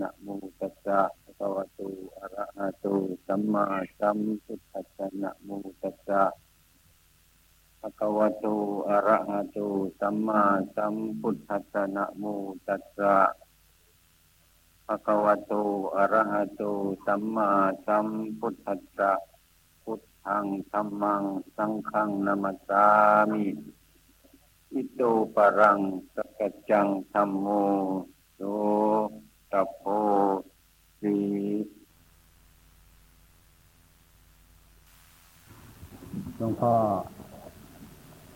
[0.00, 0.26] นะโม
[0.60, 1.80] ตัสสะภะคะวะโต
[2.18, 2.86] อะระหะโต
[3.26, 3.64] สัมมา
[3.98, 5.48] สัมพุทธัสสะนะโม
[5.82, 6.22] ตัสสะ
[7.80, 8.46] ภะคะวะโต
[8.88, 9.58] อะระหะโต
[10.00, 10.42] สัมมา
[10.76, 12.24] สัมพุทธัสสะนะโม
[12.66, 13.16] ตัสสะ
[14.86, 15.52] ภะคะวะโต
[15.96, 16.62] อะระหะโต
[17.06, 17.50] สัมมา
[17.86, 18.06] สัม
[18.38, 19.12] พุทธัสสะ
[19.82, 21.24] พุทธังธัมมัง
[21.56, 22.84] สังฆังนามัสสา
[23.32, 23.46] มิ
[24.72, 25.00] อิโต
[25.34, 25.78] ปะรัง
[26.14, 27.46] สกัจจังธัมโม
[28.34, 28.40] โส
[29.52, 29.82] ตโพ
[31.00, 31.14] สี
[36.36, 36.74] หลวงพ่อ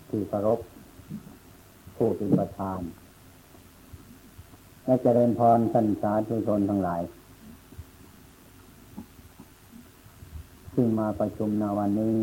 [0.09, 0.61] ที่ประรบ
[1.97, 2.81] ผู้เป็นประธาน
[4.85, 7.03] และเจริญพรท่านสาธุชนทั้งหลาย
[10.75, 12.15] ซึ่งมาประชุมในวันนี้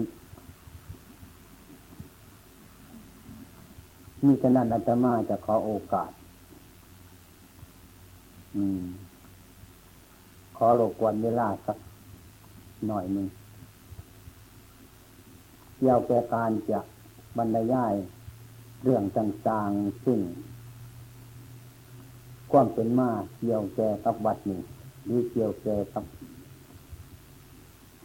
[4.26, 6.12] มีฉะนั้นอาตมาจะขอโอกาส
[10.58, 11.78] ขอรบกวนเวลาสัก
[12.88, 13.28] หน่อยหนึ่ง
[15.78, 16.80] เกี่ยวกับการจะ
[17.38, 17.94] บรรยาย
[18.84, 20.20] เรื่องต่างๆ ซึ่ง
[22.52, 24.60] ความเป็นมาเกี่ยวแก่กับวัดนี้
[25.06, 26.04] หรือเกี่ยวแก่กับ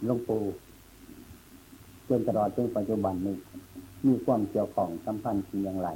[0.04, 0.42] หลวงปู่
[2.08, 3.36] จนตลอดจนปัจจุบันนี้
[4.06, 5.88] มีความเกี่ยวของสัมพันธ์อย่างไร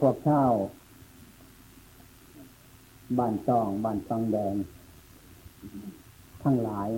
[0.00, 0.42] พวกเช่า
[3.18, 4.54] บ้านจอง บ้านฟังแดง
[6.42, 6.88] ทั้งหลาย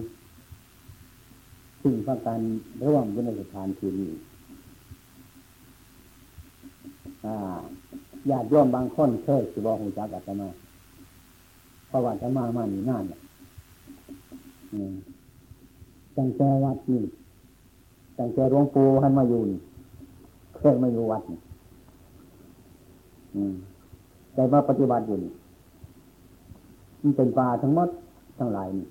[1.81, 2.41] ซึ่งพากัน
[2.87, 4.13] ร่วมยู่ในสถานที่นี้
[8.31, 10.49] ญาติโยมบางคนเคยสิบอกหูจักอาตมา
[11.87, 13.05] เพราะว่าจะมามานี่นาน
[16.17, 17.03] จังแจวัดนี่
[18.19, 19.41] จังแจหลวงปู่ท่านมาอยู่
[20.57, 21.39] เคยมาอยู่วัดนี่
[24.35, 25.33] แต่มาปฏิบัติอยู่นี่
[27.07, 27.89] มันเป็นป่าทั้งหมด
[28.39, 28.87] ทั้งหลายนี่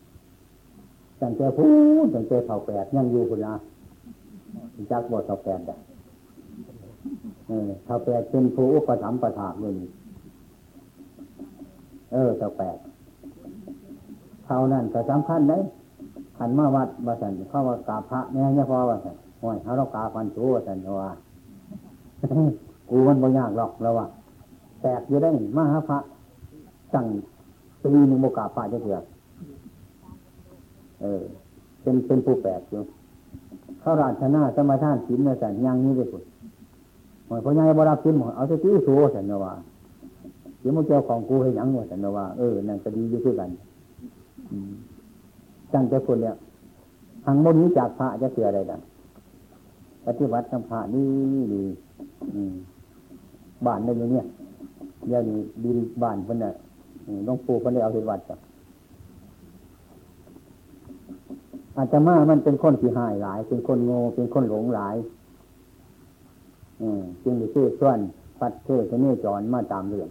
[1.21, 1.67] จังแจพู
[2.05, 3.53] ดจังแจเท่าแปดยังอยู่คุณนะ
[4.91, 5.75] จักบทเท่าแปดได้
[7.47, 9.73] เออเท่าแปดเป็นผู้อุปถัมภ์ประถากเลย
[12.13, 12.77] เออเท่าแปด
[14.45, 15.61] เท่านั้นแต่สำคัญเลย
[16.37, 21.09] ขันมาวัดบาสันเข้ามากราพระแม่เนี่ยพอบาสันโอ้ยเขาเรากาพันชูบาสันว่า
[22.89, 24.05] กูมันบ่ยากหรอกแล้วว่า
[24.81, 25.97] แตกอยู่ได้มาหาพระ
[26.93, 27.05] สั่ง
[27.93, 28.97] ปีหนึ่งโมกาพระจะเถื่อ
[31.01, 31.23] เออ
[31.81, 32.81] เป็นเป็นผู้แปลกอยู่
[33.79, 36.23] เข้าราชนาสมาทานศีลเนี่ยสันยังนี้เลยคุณ
[37.27, 38.57] หมายพ่อใหญ่บรับศีลหมดเอาที่
[38.87, 39.53] สูสันนว่า
[40.59, 43.49] เดี๋ยวมึงเจ้าของกูให้ยังหมดสันว่าเออนั่นก็ดีอยู่ด้วยกัน
[45.73, 46.35] จังใจคนเนี่ย
[47.25, 48.81] ทางโมนี้จากพระจะเสียอะไรดัง
[50.05, 51.05] ปฏิบัติทำพระนี่
[51.53, 51.63] ดี
[53.65, 54.25] บ้านในอย่างเนี้ย
[55.09, 56.51] อย่างนี้ดินบ้านเพิ่นน่ะ
[57.27, 58.35] น้องปู่เพิ่นได้เอาเหตุวัดจ้ะ
[61.75, 64.95] อาจจะมามันเป็นคนที่หายหลาย เป็นคนโง่เป็นคนหลงหลาย
[66.81, 67.99] อืมจึงได้ชื่อส่วน
[68.39, 70.09] ปัดเทศเนจรมาตามเรื่อง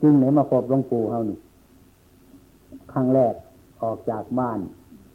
[0.00, 1.38] จึงไหนมาพบหลวงปู่เฮานี่
[2.92, 3.34] ครั้งแรก
[3.82, 4.58] ออกจากบ้าน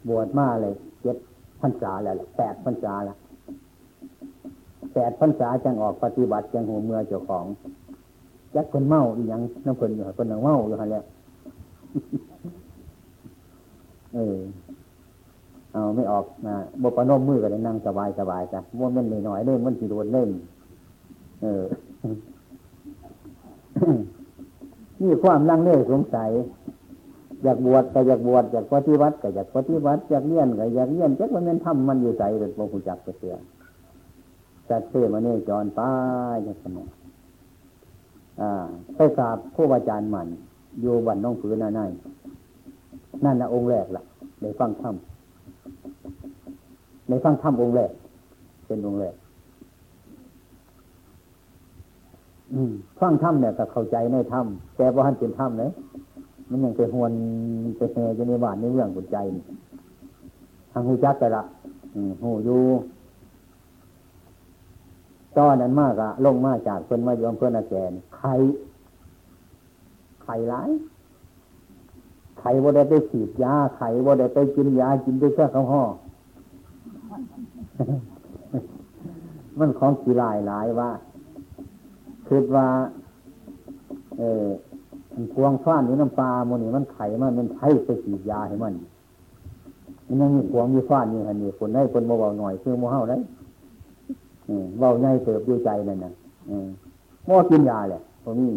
[0.08, 1.16] บวชมาเลยเจ็ด
[1.60, 3.16] พรรษาแล้วแปดพรรษาแล้ว
[4.94, 7.44] แปดพรรษาจังออกปฏิบัติจังหัวเมือเจ้าของ
[8.56, 11.04] ยักคนเมาอีหยังน้ำคนอยู่คนหนึ่งเมาอยู่ฮะเนี่ย
[14.14, 14.36] เออ
[15.72, 20.30] เอาไม่ออกนะบปนมมือกันนั่งสบายสบายจ้ะว่ามันหน่อยเล่นมันสีโดนเล่น
[21.42, 21.64] เออ
[25.00, 26.30] นี่ความลังเลสงสัย
[27.44, 33.34] อยากบวชก็อยากบวชอยากปฏิบัติก็อยากปฏิบัติอยากเรียนก็อยากเรียนจักมันเป็นทำมันอยู่ใจเป็นพระผู้จักเสีย
[34.70, 35.90] จัดเทมาเนี่ยจรป้า
[36.34, 36.88] ยจังสมอง
[38.94, 40.28] ไปกราบผู้อาจารย์มัน
[40.80, 44.02] อยู่บันน้องผืนนั่นนั่นนะองค์แรกล่ะ
[44.40, 44.94] ในฟังธรรม
[47.08, 47.90] ในฟังธรรมองค์แรก
[48.66, 49.14] เป็นองค์แรก
[53.00, 54.46] ฟังธรรมเนี่ยก็เข้าใจในธรรม
[54.76, 55.70] แต่ว่าท่านเป็นธรรมเลย
[56.50, 57.12] มันยังไปหวน
[57.76, 59.16] ไปแห่อยู่ในบ้านในเมืองหัวใจ
[60.72, 61.42] ทางหูจักแต่ละ
[62.22, 62.60] หูอยู่
[65.38, 68.34] ตอนนั้นมากอะลงมาจากเพื่อนมายอมเพื่อนอาแกนไข่
[70.22, 70.70] ไข่ร้าย
[72.38, 75.82] ไข่ว่าได้ไปฉีดยาไข่ว่าได้ไปกินยากินด้วยเครื่องข้าวห่อ
[79.58, 80.90] มันของกีฬายหลายว่า
[82.26, 82.66] คือว่า
[84.18, 84.46] เออ
[85.14, 88.74] มันพวงฟ้านอยู่น้ำปลาโมนี่มันไข่มันมันไข่ไปฉีดยาให้มัน
[90.06, 93.16] มันยังมีพวงมีฟ้านอยู่หันนี่คนได้คนเบาๆหน่อยคือโมเฮาได้
[94.78, 96.12] เบาใหญ่เติบด้วยใจนั่นนะ
[97.26, 98.48] โมกินยาแหละพอมี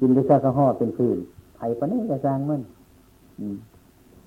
[0.00, 1.16] กินด้วยแค่ข้าวห่อเป็นพื้น
[1.56, 2.60] ไข่ปนนี้จะสร้างมัน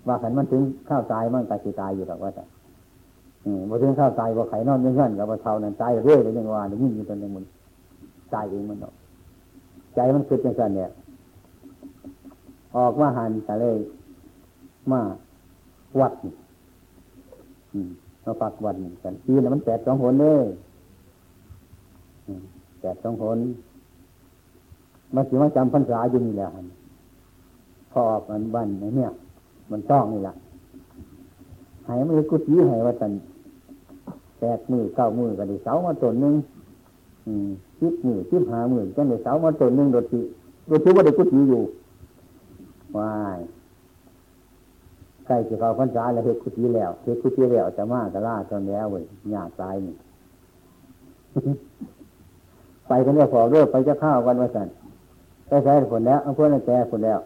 [0.07, 2.43] ว่าขันมันถึงข้าวตายมันตายสิตายอยู่หรอกว่าแต่
[3.69, 7.43] พอถึงข้าวตายพอไข่นอนไม่เงื่อนกับพอเท่านั้นตายเรื่อยเลยยังว่าอย่งนี้อยู่ตอนนี้มัน
[8.33, 8.93] ตายเองมันออก
[9.95, 10.89] ใจมันคิดอย่างนั้นเนี่ย
[12.77, 13.77] ออกว่าหันแต่เลย
[14.91, 15.01] มา
[15.99, 16.13] วัด
[17.73, 20.45] มาปักวันกันปีนั้นมันแปดสองคนเลย
[22.81, 23.37] แปดสองคน
[25.15, 26.47] มาสิมาจำพรรษาอยู่นี่แหละ
[27.91, 28.67] พอออกมันบ้าน
[28.97, 29.11] เนี่ย
[29.71, 30.33] มันต้องนี่แหละ
[31.87, 33.11] หายมันกุฏิหายว่าตัน
[34.39, 36.33] แปดมือเก้ามือกันดิเสามาตนหนึ่ง
[37.79, 40.19] ชิบมือชิบหามือจังเลยเสามาตนหนึ่งโดดที
[40.67, 41.61] โดดทีว่าได้กุฏิอยู่
[42.97, 43.39] วาย
[45.29, 49.95] ใกล้จะเข้าพรรษาแล้วเฮ็ดกุฏิแล้วเฮ็ดกุฏิแล้วจะมากระล่าตอนแล้วเว้ยหยาตายนี่
[52.87, 54.67] ไปกันเนี่ยพอเรื่อไปจะข้าวกันว่าสัน
[55.47, 57.19] ไปใช้ผลแล้วเอาพวกนั้นแก่ผลแล้ว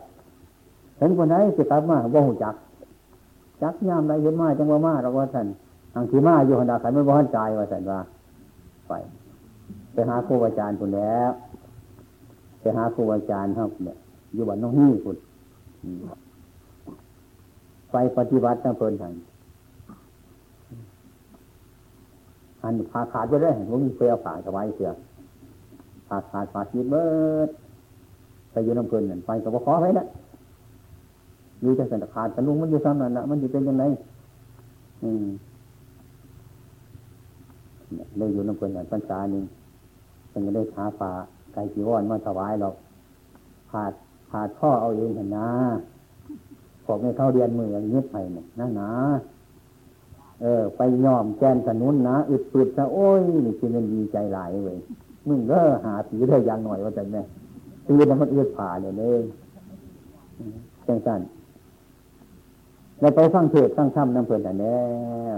[0.98, 2.56] เห็นคนไหนสิกลับมาบ่หูจัก
[3.62, 5.48] จักยามไรเห็นมาจังว่ามาเราว่าสัน
[5.94, 8.00] ทางที่มาอยู่หันดาขันไม่บ่หันใจว่าสันว่า
[8.88, 8.94] ไป
[9.94, 11.32] ไปหาครูอาจารย์คนแล้ว
[12.62, 13.98] ไปหาครูอาจารย์ครับเนี่ย
[14.34, 15.18] อยู่บ้านน้องฮี่คุณ
[17.94, 19.14] ไปปฏิบัติตั้งเพลินทาง
[22.62, 24.90] หันขาขาดไปเลยผมมีเฟือขาสบายเสือ
[26.08, 27.06] ขาขาดขาดชีดเบิ
[27.48, 27.50] ด
[28.52, 30.06] ไปอยู่น้ำเพลินนั่นไปกับขอไว้นะ
[31.62, 33.84] อยู่จะสันขาดกันลุงมันอยู่ซ้ำนั่นละมันจะเป็นยังไง
[35.04, 35.26] อืม
[38.18, 39.44] เลยอยู่น้ำเพลินนั่นพรรษาหนึ่ง
[40.32, 41.12] จึงได้หาป่า
[41.54, 42.76] ไก่จีวรมาถวายหรอก
[43.72, 43.94] ขาด
[44.32, 45.48] ขาดข้อเอาเองเห็นนะ
[46.86, 48.92] พอกไม่เข้าเรียนมืออย่างนี้ไปเนี่ยนะนะ
[50.42, 54.78] เออ ไปยอมแกนสนุนนะอึดปืดซะโอ้ยนี่คือมันดีใจหลายเว้ย
[55.28, 57.22] มึงก็หาสีได้ยังหน่อยว่าแต่แม่
[57.88, 59.22] ตีแล้วมันเอื้อผ่าเลยเลย
[60.88, 61.22] จังสั้น
[63.00, 64.82] เราไปฟังเทศฟังธรรมน้ำเพลินแต่แล้
[65.36, 65.38] ว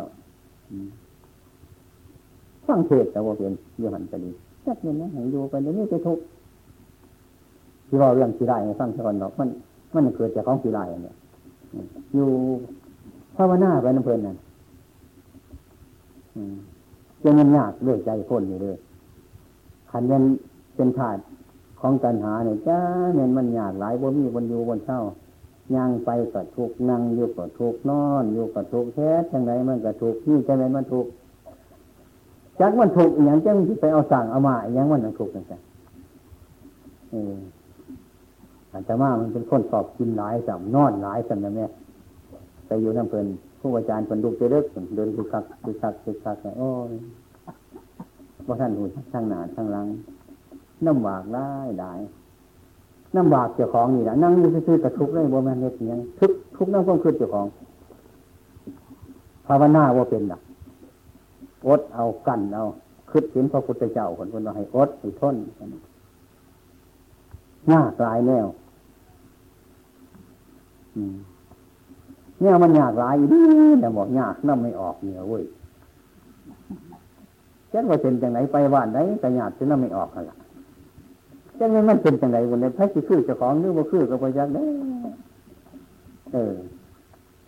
[2.67, 4.31] ฟังเทศแต่ว่าเป็นยี่หันจะดี
[4.65, 6.19] จักเนี่ยนะให้ดูไปเดี๋ยวนี้จะทุก
[7.87, 9.49] ที่ว่าเรื่องที่ไรฟังก่อนหรอกมัน
[9.93, 11.15] มันเกิดจากของที่ไรเนี่ย
[12.15, 12.29] อยู่
[13.35, 14.37] ภาวนาไปน้ำเพลินนั่น
[17.21, 18.77] จะเงินยากเรื่อยใจพ้นอยู่เลย
[19.91, 20.23] ขันยัน
[20.75, 21.17] เป็นถาด
[21.79, 22.79] ของตัณหาเนี่ยจ้า
[23.15, 25.01] เนี่ยมันยากหลายบนมีบนอยู่บนเช่า
[25.75, 31.05] ย่างไปก็ทุกนั่งอยู่ก็ทุกนอนอยู่ก็ทุกแท้ยังไงมันก็ทุกนี่จะเป็นมันทุก
[32.59, 35.61] จักมันถูกอย่างจังที่ไปเอาสั่งเอามาอย่างมันถูกจังจัง
[37.09, 41.65] เอาจารย์มามันเป็นคนสอบกินหลายสัมนอนหลายสัมนะแม่
[42.67, 43.25] ไปอยู่น้ำเพลิน
[43.59, 46.91] ผู้อาจารย์เป็นลูกเด็กเดินคุกคักคุกคักคุกคักโอ้ย
[48.47, 48.83] ว่าท่านหู
[49.13, 49.87] ทั้งหนาทั้งหลัง
[50.85, 51.49] น้ำบากได้
[51.79, 51.91] ได้
[53.15, 57.45] น้ำบากเจ้าของนี่แหละนั่งอยู่ซื่อกระทุกได้บ่แม่นเฮ็ดยังทุกทุกนั่งความคืดเจ้าของ
[59.47, 60.41] ภาวนาว่าเป็นดัก
[61.67, 62.63] อดเอากันเอา
[63.09, 65.35] คืดเห็นพระพุทธเจ้าคนคนเราให้อดให้ทน
[67.69, 68.45] หน้ากลายแนว
[72.41, 73.41] เนี่ยมันยากหลายดี
[73.79, 75.43] แต่บอกยากน้ำไม่ออกเนี่ยเว้ย
[77.69, 80.31] เช่นว่าเป็นจังไหนไปบ้านไหนแต่ยากจะน้ำไม่ออกอะไร
[81.55, 84.63] เช่นมันเป็นจังไหนวันนี้พระสิคือเจ้าของนึกว่าคือกับพระยักษ์ได้
[86.33, 86.37] เอ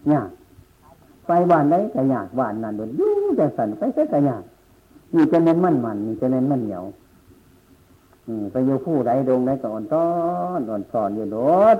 [0.09, 0.29] อยาก
[1.27, 4.43] ไปบ้านไหนแต่ยากบ้านนั่นโดนยุ่งแต่สั่นไปแค่แต่ยาก
[5.13, 6.83] มีจะเน้นมั่นมันมีจะเน้นมั่นเหนียว
[8.51, 10.07] ไปอยู่ผู้ใดดงใดก็อ่อนต้อ
[10.57, 11.37] นอ่อนสอนอยู่โด
[11.75, 11.77] ด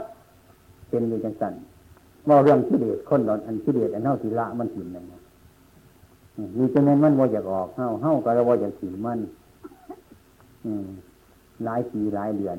[0.89, 1.53] เป็นอยู่จังสัน
[2.29, 5.05] ว่าเรื่องที่เดชคนหลอนอันที่เดชอันเท่าทีละมันถิ่นนั่น
[6.57, 9.19] มีจะเน้นมันว่าอยากออกเท่าเท่าก็ว่าอยากถิ่นมัน
[11.65, 12.57] หลายปีหลายเดือน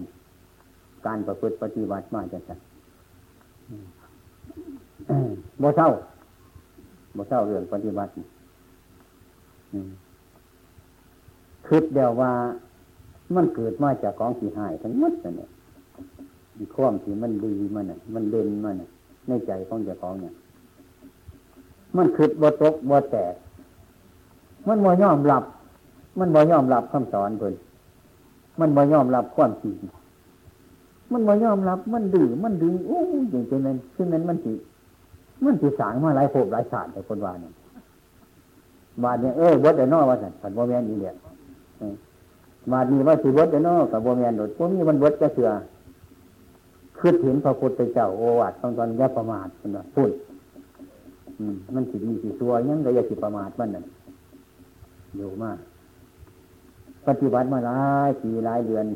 [1.06, 2.58] การประพฤติปฏิบัติมาจังสัน
[5.62, 5.90] บ่เท่า
[7.16, 8.10] บ่เท่าเรื่องปฏิบัติ
[11.68, 12.32] คิดเดียวว่า
[13.34, 15.48] มันเกิดมาจากของที่หายทั้งหมดเนี่ย
[16.58, 18.88] มีความที่มันดีมันน่ะ มันเด่นมันน่ะ
[19.28, 20.34] ในใจของเจ้าของเนี่ย
[21.96, 23.34] มันคืดบ่ตกบ่แตก
[24.68, 25.42] มันบ่ยอมรับ
[26.18, 27.54] มันบ่ยอมรับคำสอนเพิ่น
[28.60, 29.76] มันบ่ยอมรับความจริง
[31.12, 34.52] มันบ่ยอมรับ มันดื้อมันดื้อโอ้ยอย่างเช่นนั้นซึ่งนั้นมันสิ
[35.44, 37.52] มันสิสางมาหลายภพหลายชาติแต่คนว่าเนี่ย
[39.02, 41.12] บาดเนี่ยเออวัดเดนอว่าสันผันบ่แม่นอีเดีย
[42.72, 45.50] มาดีว่าสิวัดเนากับบ่แมนโดดพวกนี้มันวัดจะเสือ
[46.98, 50.10] คือเห็นพระพุทธเจ้าโอวัตตอนตอนแยประมาทคนพูด
[51.74, 53.84] มันสิดีสิตัวยังก็อย่าสิประมาทมันนั่น
[55.16, 55.58] อยู่มาก
[57.06, 58.86] ปฏิบัติมาหลายปีหลายเดือน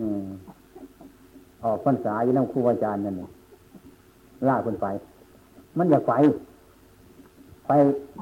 [0.00, 0.06] อื
[1.62, 3.14] ออกพรรษาอยู่น้ำครูอาจารย์นั่น
[4.48, 4.86] ล่าคนไป
[5.78, 6.12] มันอยากไป
[7.66, 7.72] ไป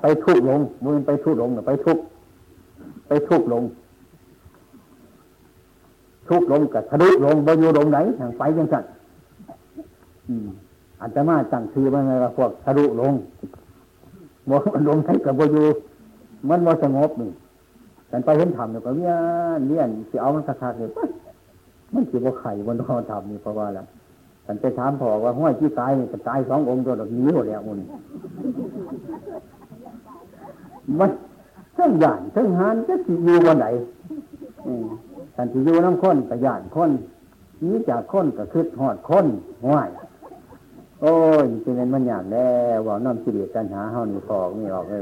[0.01, 1.99] ไปทุกลงมือไปทุกลงไปทุก
[3.09, 3.63] ไปทุกลง
[6.29, 8.85] ทุกลงกับทะลุลงบอยู่ลงไหนทางไปยังสั่น
[11.01, 13.15] อันจะมาตั้งชื่อว่าไงว่าพวกทะลุลง
[14.49, 14.57] บ่
[14.89, 15.67] ลงไหนกับบอยู่
[16.49, 17.31] มันบ่สงบนี่
[18.09, 19.13] แต่ไปเห็นธรรมเนี่ยก็เนีย
[19.59, 20.91] นเนียนสิเอามันคักๆเลย
[21.95, 23.87] มันสิบ่าไข่บนนอนธรรมนี่เพราะว่าแล้ว
[24.47, 27.79] ฉันไปถามพ่อว่าห้อยที่ตายนี่ตายสององค์ตัวดอกนี้หมดแล้วมัน
[30.99, 31.11] มัน
[31.75, 33.67] เส้นหยานเส้นหานจะอยู่วันไหน
[35.37, 36.91] สันติอยู่น้ำข้นกับหยานข้น
[37.63, 39.27] นี้จากข้นกับคืดหอดข้น
[39.67, 39.89] ห้วย
[41.01, 41.13] โอ้
[41.43, 45.01] ยจริงๆมันอย่างแล้วว่าน้ำสิเดียกันหาเฮานี่ฟอกนี่ออกเลย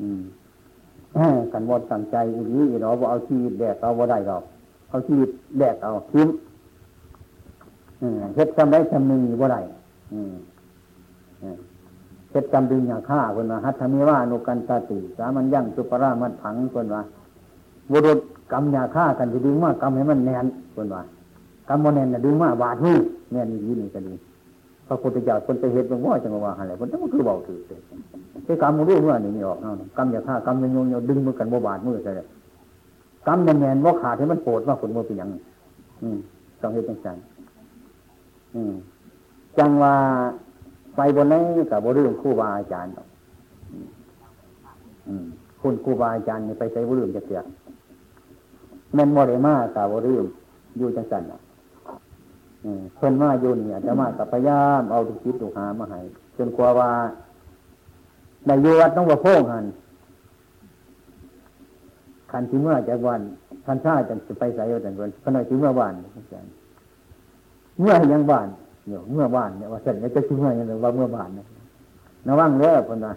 [0.00, 0.22] อืม
[1.52, 4.42] กันวดตั้งใจอีนี้เราว่าเอาชีวิตแดกเอาบ่าได้หรอก
[4.88, 5.28] เอาชีวิต
[5.58, 6.28] แดกเอาทิ้ง
[8.36, 9.60] เฮ็ดจำได้จำหนึ่งบ่ได้
[12.30, 17.02] เฮ็ดจำดึงอย่างฆ่าคนว่าฮัตมีว่านุกันตาติสามันยั่งสุปรามันผังคนว่า
[17.90, 18.18] บุรุษ
[18.52, 21.02] กรรมยาฆ่ากันจะดึงมากกรรมให้มันแน่นคนว่า
[21.68, 22.96] กรรมมันแน่นนะดึงมากบาดนี่
[23.32, 24.14] แน่นนี่นี่ก็ดี
[24.86, 27.80] พระพุทธเจ้าคนไปเฮ็ดบางว่าจังว่าอะไรคนต้องคือเบาถือเลย
[28.44, 32.12] ไอ้กรรมมันรู้เมื่อนี่นี่ออกเนาะกรรมยาฆ่ากรรมโยงโยดึงมือกันบ่บาดมือใช่
[33.26, 35.28] กรรมแน่นว่าขาดให้มันโปรดว่าผลมันเป็นอย่าง
[36.02, 36.18] อืม
[36.60, 37.16] ต้องเฮ็ดจัง
[39.58, 39.94] จังว่า
[40.96, 42.92] ไปบนนี้กับบริเวณคู่บาอาจารย์
[45.60, 47.40] คุณครูบาอาจารย์ไปใช้บริเวณจะเสีย
[48.96, 50.26] ม่นโมเดมากับบริเวณ
[50.78, 51.22] อยู่จังสัน
[52.96, 56.00] เพิ่นมาอยู่นี่จะมากับพยายามเอาทุกคิดทุกหามาให้
[56.36, 56.90] จนกลัวว่า
[58.46, 59.64] ในยุวัดต้องว่าโพ่งหัน
[62.30, 63.20] ขันที่เมื่อจากวัน
[63.64, 65.92] ท่านชาจะไปใส่เอาแต่วันขณะที่เมื่อวัน
[67.80, 68.48] เมื่อยังบาน
[68.86, 71.46] เนี่ยเมื่อบานเนี่ยว่าเสร็จแล้วจะชิมเมื่อยังว่าเมื่อบานนะ
[72.28, 73.12] ระวังเล้อคนว่า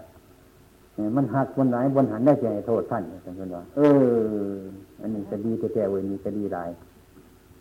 [1.16, 3.04] มันหักบนไหนบนหันได้ใจโทษท่าน
[3.40, 3.80] คนว่าเอ
[4.54, 4.58] อ
[5.02, 6.60] อันนี้จะดีจะแก่เวนี่จะดีไร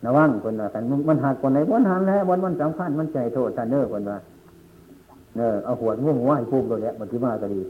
[0.06, 4.18] ระวังคนว่าแต่มันหักบนไหนบนหันแล้วบนมันสำคัญมันใจโทษท่านเนอคนว่า
[5.36, 7.60] เนอเอาหัวง่วงหัวให้พูดตัวเนี้ยมันที่มาก็ดี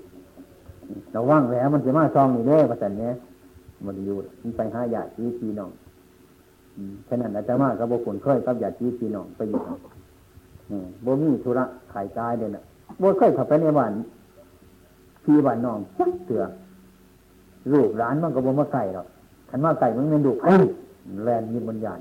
[1.16, 3.12] ระวังแล้วมันจะมาซองนี่เด้ประสันเนี้ย
[3.87, 5.71] มันอยู่มันไปหาญาติพี่น้อง
[7.09, 9.61] ฉะนั้นอาจารย์มากับบุคคลเคยกับญาติพี่น้องไปอยู่
[11.04, 12.64] บ่มีธุระขายกายเด่นอะ
[13.00, 13.92] บ่เคยข้าไปในบ้าน
[15.25, 16.42] พี่บ้านน้องจักเถื่อ
[17.73, 19.06] ลูกหลานมันก็บ่มาไก่หรอก
[19.50, 20.54] ขันมาไก่มันเงินดุไอ้
[21.24, 22.00] แลนมีบัญญาณ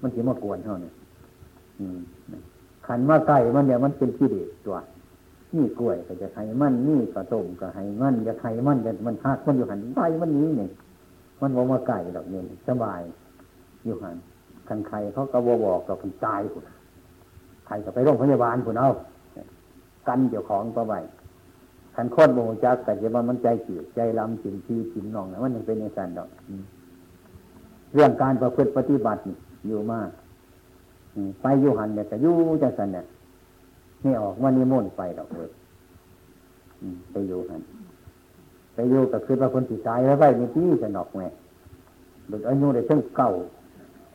[0.00, 0.92] มันถือมากวนเท่านี้
[2.86, 4.76] ขันมาไก่มันเนี่ยมันเป็นที่เด็ดตัว
[5.54, 10.70] นี่กล้วยก็จะไข่มันนี่กระต้มก็ไข่มันจะไข่มันจะมันหักมันอยู่หันไปมันนี้เนี่ย
[11.40, 13.00] มันบ่าไก่ดอกเนี่ยสบาย
[13.84, 14.16] อยู่หัน
[14.68, 16.62] คันใครเขาก็บบอกเราคนตายคุณ
[17.66, 18.90] ใครก็ไปโรงพยาบาลคุณเอา
[20.08, 20.94] กันเจ้าของก็ไป
[22.00, 26.28] คันโคตรโมจักแต่จะว่ามันใจจืดใจลำจิมทีจิมนองนะมันยังเป็นอย่างนั้นดอก
[27.94, 29.20] เรื่องการประพฤติปฏิบัติ
[29.66, 30.08] อยู่มาก
[31.42, 33.04] ไปอยู่หันเนี่ยแต่ยู่จังสันเนี่ย
[34.02, 35.50] ไม่ออกวันนี้มุ่นไปดอกเลย
[37.10, 37.62] ไปอยู่หัน
[38.74, 41.26] ไปอยู่ก็คือว่าคนติดตายแล้วไปในที่จะนอกแม่
[42.28, 43.30] เด็กอายุได้เพิ่งเก่า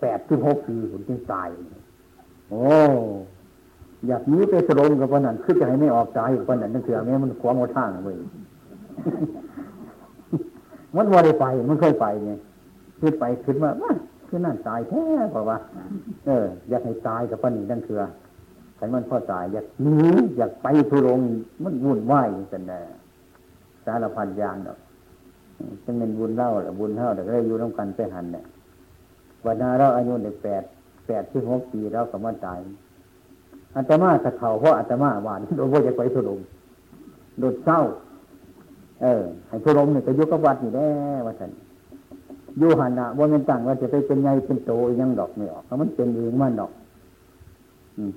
[0.01, 1.47] แปดถึงหกปีผมจึงตาย
[2.49, 2.63] โอ้
[4.07, 8.17] อยากนี้ไปสลงกับวันนั้นคือจะให้ไม่ออกตายวันนั้นนั่นคือแม่มันขวางหัวทางเลย
[10.95, 12.31] มันว่าได้ไป มันเคยไปไง
[12.99, 13.91] ขึ้นไปขึ้นมาว่า
[14.27, 15.57] คือนั่นตายแท้เพราว่า
[16.25, 17.97] เออ อยากให้ตายกับปนนี้นั่นคือ
[18.79, 19.95] ฉันมันพ่อตาย อยากหนี
[20.37, 21.19] อยากไปทุรง
[21.63, 22.81] มันวุ่นวายกันแน่
[23.85, 24.77] สารพันยางเนาะ
[25.83, 28.45] จะเป็นบุญเล่าหรือบุญเท่าแต่ก็ได้อยู่ร่วมกันไปหันเนี่ย
[29.45, 30.63] วันนาเราอายุเด็กแปด
[31.07, 32.59] แปดที่หกปีเราก็มาตาย
[33.75, 36.39] อาตมาสะเขาเพราะอาตมาหวานโดยว่าจะไปทุรม
[37.39, 37.79] โดดเศร้า
[39.01, 40.85] เออให้ทุรมเนี่ยก็ยุกวัดอยู่ได้
[41.25, 41.51] ว่าสัน
[42.61, 46.71] ยูหันนะว่ามันตั้งว่าจะไปเป็นไงเป็นโตยังดอกไม่ออกเพราะมันเป็นเองมันดอก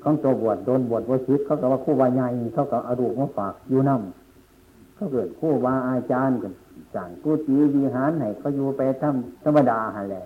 [0.03, 6.53] ของตัวบวชโดนบวชวชิตเขาก็ว่าคู่วายใหญ่เขาก็เอาดูกมาฝากอยู่น้ำเขาเกิดคู่วาอาจารย์กัน
[6.95, 10.23] สั่งกู้จีวิหารให้เขาอยู่ไปทำธรรมดาหันแหละ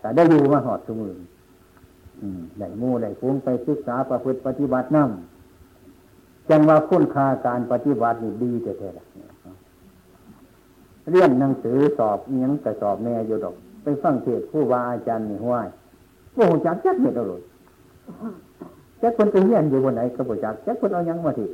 [0.00, 1.14] แต่ได้อยู่มาหอดสมือ
[2.58, 5.10] ได้มู่ได้ฟุ้งไปศึกษาประพฤติปฏิบัตินั่ง
[6.50, 8.90] จังว่าคุณค่าการปฏิบัตินี่ดีแต่แท้
[11.10, 15.68] เรียนหนังสือสอบยังแต่สอบแน่อยู่ดอก ไปฟังเทศผู้ว่าอาจารย์นี่ห้วย
[16.34, 17.42] โอ้โหจักจักเหตุเอาเลย
[19.02, 21.46] จักคนไปเรียนอยู่บนไหนก็บอกจักจักคนเอายังมาที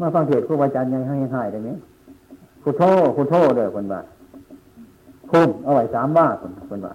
[0.00, 1.70] มาฟังเทศผู้ว่าอาจารย์ยังให้ให้ได้ไหม
[2.62, 4.00] คุณโทษคุณโทษเลยคนว่า
[5.30, 6.94] คุณเอาไว้สามบ้าคนคนว่า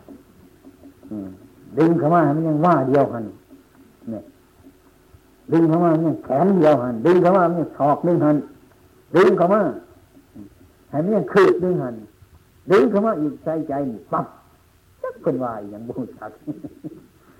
[1.77, 3.25] ดึงเข้ามามันยังว่าเดียวหัน
[4.11, 4.23] เนี่ย
[5.51, 8.37] ดึงเข้ามามันยังแขนเดียวหันดึงเข้ามามันยังศอกนึงหัน
[9.15, 9.61] ดึงเข้ามา
[10.89, 11.95] ให้มันยังคืบนึงหัน
[12.71, 13.73] ดึงเข้ามาอีกใจใจ
[14.11, 14.25] ปั๊บ
[15.01, 16.31] จักเป็นวายอย่างบุญชัก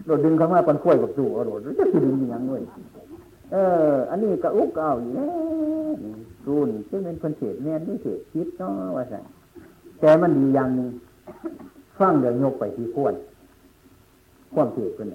[0.06, 2.64] โดดดึงเข้ามาปันคุ้ยกับสู่โดดจะดึงอย่างเว้ย
[3.52, 3.58] เอ
[3.92, 5.32] อ อันนี้ก็อุกเอาอยู่แล้ว
[6.48, 9.16] รูนซึ่งเป็นคนเศษแม่นไม่เศษคิดเนาะว่าไง
[10.00, 10.90] แต่มันดีอย่างหนึ่ง
[12.00, 13.14] ฟังเดี๋ยวยกไปที่ขวน
[14.58, 15.08] ความเศษเป็น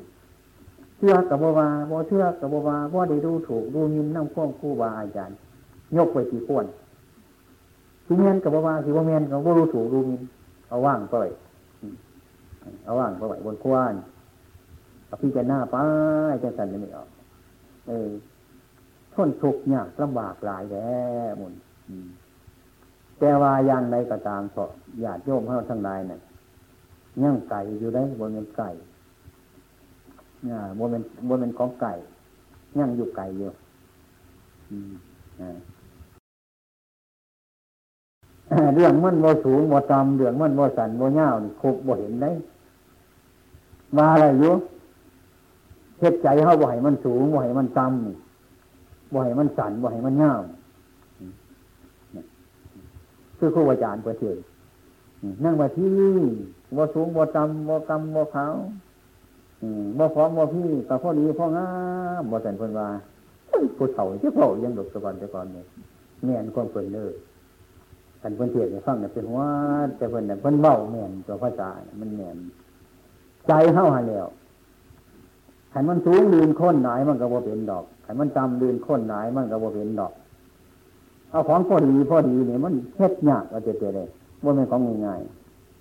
[0.98, 5.36] เชื่อกับบัวาบ่เชื่อกับบัวาบ่ได้ดูถูกดูมินน้ำข้อมคู่บาอาจารย์
[5.96, 6.66] ยกไปที่ข้วน
[8.04, 10.20] ที่เมียนกับบัวาที่ว่เมียนกับบ่ดูถูกดูมิน
[10.68, 11.16] เอาว่างไป
[12.84, 13.94] เอาว่างไปบนขวาน
[15.06, 15.84] เอาพี่จะหน้าป้า
[16.32, 17.08] ยจะสั่นไม่ออก
[17.88, 18.08] เออ
[19.14, 20.96] ทนทุกข์ยากลำบากหลายแล้
[21.30, 21.54] วมุน
[23.18, 24.70] แต่ว่าอย่างใดก็ตามเพราะ
[25.04, 26.20] ญาติโยมเขาทั้งหลายเนี่ย
[27.22, 28.70] ย่างไก่อยู่ได้บนเป็นไก่
[30.44, 31.92] เนี่ยบนเป็นบนเป็นของไก่
[32.78, 33.50] ย่างอยู่ไก่อยู่
[38.74, 42.30] เรื่องมันโมสูงโมตำเรื่องมันโมสันโมเง่านี่คุกโมเห็นได้
[43.96, 44.52] มาอะไรอยู่
[45.98, 50.32] เทศใจเขาบ่ให้มันสูงบ่ให้มันต่ำบ่ให้มันสันบ่ให้มันเง่า
[53.38, 54.36] คือครูอาจารย์ประเทศ
[55.44, 55.94] นั่งมาที่
[56.76, 58.54] บ่สูงบ่ต่ำบ่กำบ่ขาว
[59.98, 61.66] บ่พร้อมบ่พี่กับพ่อดีพ่องา
[62.20, 62.88] มบ่สันคนว่า
[63.76, 65.66] ผู้เฒ่าเจ้าพ่อยังดกตะกอนตะกอนเนี่ย
[66.24, 67.14] แม่นความเปิ่นเลย
[68.20, 69.48] ท่านเพิ่นเทศให้ฟังเนี่ยเป็นว่า
[69.96, 71.68] แต่เพิ่นเนี่ยเพิ่นเบ้าแม่นตัวภาษา
[72.00, 72.36] มันแม่น
[73.46, 74.26] ใจเข้าหาแล้ว
[75.72, 80.12] ขันมันสูงลืนค้นหนายมันก็บ่เป็นดอกขันมันจำลืนค้นหนายมันก็บ่เป็นดอก
[81.30, 84.08] เอาของพอดีพอดีเนี่ยมันเฮ็ดยากเอาเจเจเลย
[84.42, 85.20] ว่าเป็นของง่าย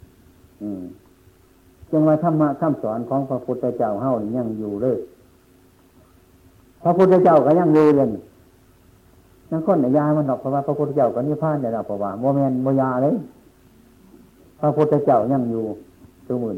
[0.01, 0.81] ๆอืม
[1.91, 4.97] จึงว่าธรรมะคำสอนของพระพุทธเจ้าเฮายังอยู่เลย
[6.83, 8.07] พระพุทธเจ้าก็ยังอยู่เลย
[9.49, 13.15] นั่นคนยามันดอกเพราะว่าพระพุทธเจ้าก็นิพพานได้แล้วเพราะว่าโมเมนโมยาเลย
[14.59, 15.65] พระพุทธเจ้ายังอยู่
[16.27, 16.57] ตัวมื่น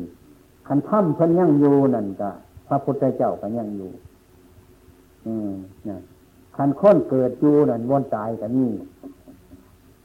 [0.68, 2.30] ขันถ้ำเพิ่นยังอยู่นั่นก็
[2.68, 3.92] พระพุทธเจ้าก็ยังอยู่
[5.26, 5.52] อืม
[5.90, 5.98] นะ
[6.58, 8.70] ขันค้นเกิดอยู่นั่นวนตายก็นี่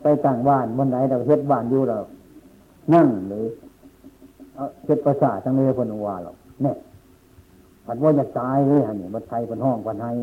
[0.02, 1.98] ไปตั้งบ้านบนไหนเราเฮ็ดบ้านอยู่เรา
[2.94, 3.44] นั่งหรือ
[4.84, 6.76] เฮ็ดประสาททั้งเลยพนว่าหรอกเนี่ย
[7.86, 10.14] ผัดว่าอยากตายเลยฮะเนี่ยบัดไทยเป็นห้องบัดไทย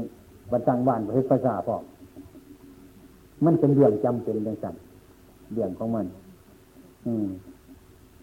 [0.52, 1.78] บัดตั้งบ้านเฮ็ดประสาทพอ
[3.46, 4.76] มันเป็นเรื่องจำเป็นเรื่องสั่น
[5.54, 6.06] เรื่องของมัน
[7.06, 7.28] อืม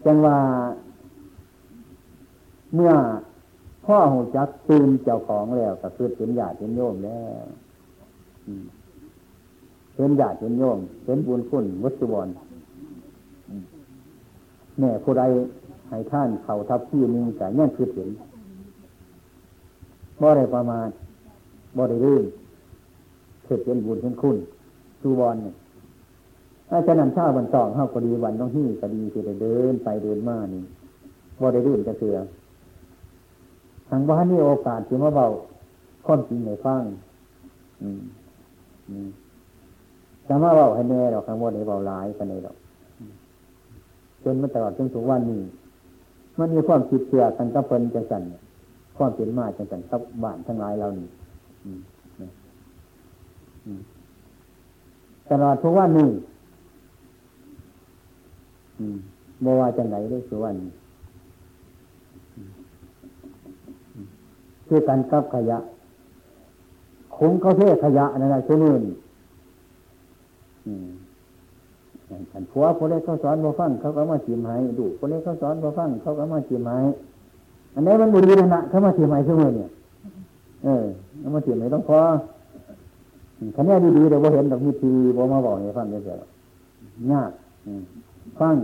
[0.05, 0.37] จังว่า
[2.75, 2.93] เมื่อ
[3.85, 7.45] พ่อหูจักตื่นเจ้าของแล้วก็คือเป็นญาติเป็นโยมแล้ว
[9.95, 12.27] เป็นญาติเป็นโยมเป็นบุญคุณวัตถุบอล
[14.79, 15.23] แม่ผู้ใด
[15.89, 18.09] ให้ท่านเข่าทับที่นึงแต่เนี่ยคือเห็น
[20.21, 20.87] บ่ได้ประมาณ
[21.77, 22.23] บ่ได้รื่น
[23.43, 24.37] เกิดเป็นบุญเป็นคุณ
[25.01, 25.55] สุบอลเนี่ย
[26.69, 30.63] ถ้าจะนั่นชาวันสองเข้าก็ดีวันต้องที่ก็ดีที่จะเดินไปเดินมานี่
[31.41, 32.17] บ่ได้รื่นจะเสือ
[33.89, 35.27] ทางบ้านนี่โอกาสที่มาเบา
[36.05, 36.83] ข้อมจริงในฟัง
[37.81, 38.01] อืม
[38.89, 39.09] อืม
[40.27, 42.55] จะมาเบาให้แน่หรอกคำว่าในเบาหลายกันในหรอก
[44.23, 45.41] จนมาตลอดจนถึงวันนี้
[46.39, 48.23] มันมีความคิดเชื่อกันกับเพิ่นจังสัน
[48.97, 51.07] ความเป็นมาจังสันกับบ้านทั้งหลายเรานี่
[55.29, 56.09] ตลอดทุกวันนี้
[59.43, 60.59] บ่ว่าจังไหนได้สุวรรณ
[64.67, 65.59] คือการกับขยะ
[67.15, 68.83] คุ้มเขาเทขยะนั่นะชั่วมื่น
[72.31, 76.77] ขันผัวคนเล็กเขาสอนบ่ฟังเขาก็มาจีมให้ดูคนเล็กเขาสอนบ่ฟังเขาก็มาจีมให้
[77.73, 79.69] อันนี้มันบุรีนะเขามาจีมให้ชั่วมื่นเนี่ย
[80.63, 80.85] เออ
[81.19, 81.99] เขามาจีมให้ต้องพอ
[83.55, 87.31] คันนี้ดีๆแต่ว่าเห็นดอกมีทีบ่มาบอกให้ฟังเฉยๆยาก
[88.39, 88.55] ฟัง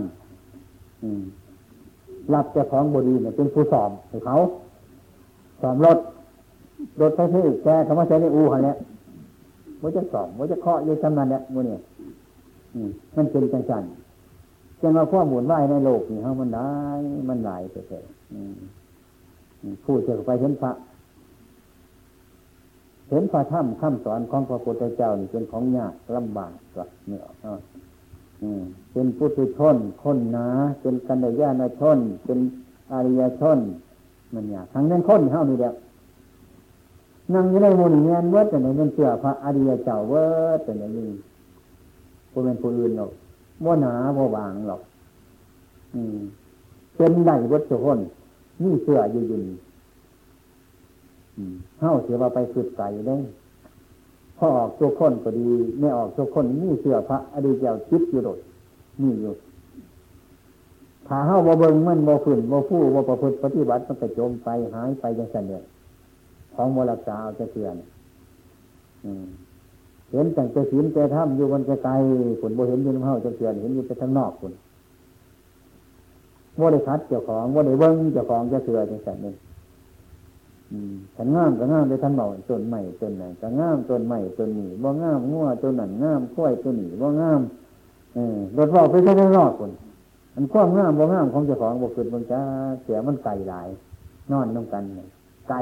[2.34, 4.36] รับเจ้าของบดีเนี่ยเป็นผู้สอบให้เขา
[5.60, 5.98] สอบรถ
[7.00, 8.76] รถไฟฟ้าแกคำว่าใช้ในอูหันเนี่ย
[9.82, 11.80] ว่าจะสอบว่าจะเคาะยังจำนันเนี่ยมันเนี่ย
[13.16, 13.84] มันเป็นจังสัน
[14.80, 16.68] จังว่าข้อมูลว่าในโลกนี่เขามันได้
[17.28, 20.72] มันหลายเฉยๆพูดจะไปเห็นพระ
[23.10, 27.22] เห็นพระถ้ำคำสอนของพระพุทธเจ้านี่เป็นของยากลำบากกเนี่ย
[28.92, 30.46] เป็นปุถุชนคนหนา
[30.80, 32.38] เป็นกัญญาณชน เป็น
[32.92, 33.58] อริยชน
[34.34, 35.74] มันยากทั้งนั้นคนเท่านี้เดียว
[37.34, 41.08] นั่งอยู่ในมูลเงียนเวิร์ดแต่ไหนเป็นเสือพระอริยเจ้าเวิร์ดแต่ไหนนี่
[42.30, 43.10] ผู้เป็นผู้อื่นหรอก
[43.64, 44.82] บ่หนาบ่บางหรอก
[45.94, 46.18] อืม
[46.96, 47.98] เป็นได้วัตถุคน
[48.62, 49.44] นี่เสื้ออยู่ยิน
[51.80, 53.16] เฮ้าเสียว่าไปสุดไก่ได้
[54.38, 55.48] พอออกตัวคนก็ดี
[55.80, 58.38] ไม่ออกตัวคนนี่เสื้อพระอดีตเจ้าคิดอยู่โดด
[59.02, 59.34] นี่อยู่
[61.06, 65.62] ถ้าเฮ้าบ่เบิงมันบ่ฝืนบ่ฟู่บ่ประพฤติปฏิบัติมันก็จมไปหายไปยังสันเนี่ย
[66.54, 67.74] ของมรกาเอาจะเตือน
[70.12, 74.52] เห็นแต่งแต่ศีลแต่ถ้ำอยู่บนไกลๆคนบ่เห็นอยู่ในเฮาจะเตือนเห็นอยู่แต่ทางนอกคน
[76.60, 79.34] ว่าได้คัดเจ้าของว่าได้เบิ้งเจ้าของจะเสือจังสันนี่
[81.16, 87.40] ฉันง่ามก็งามได้ท่านบอกต้นใหม่ต้นไหนก็งามต้นใหม่ต้นนี้ว่างามงัวต้นนั้นงามข้อยต้นนี้ว่างาม
[88.14, 89.70] เออรถว่าไปใช้ได้รอดคน
[90.34, 92.38] มันความงามว่างามของเจ้าของบกขึ้นมันจะ
[92.82, 93.68] เสียมันไกลหลาย
[94.30, 94.84] นอนต้องกัน
[95.48, 95.56] ไกล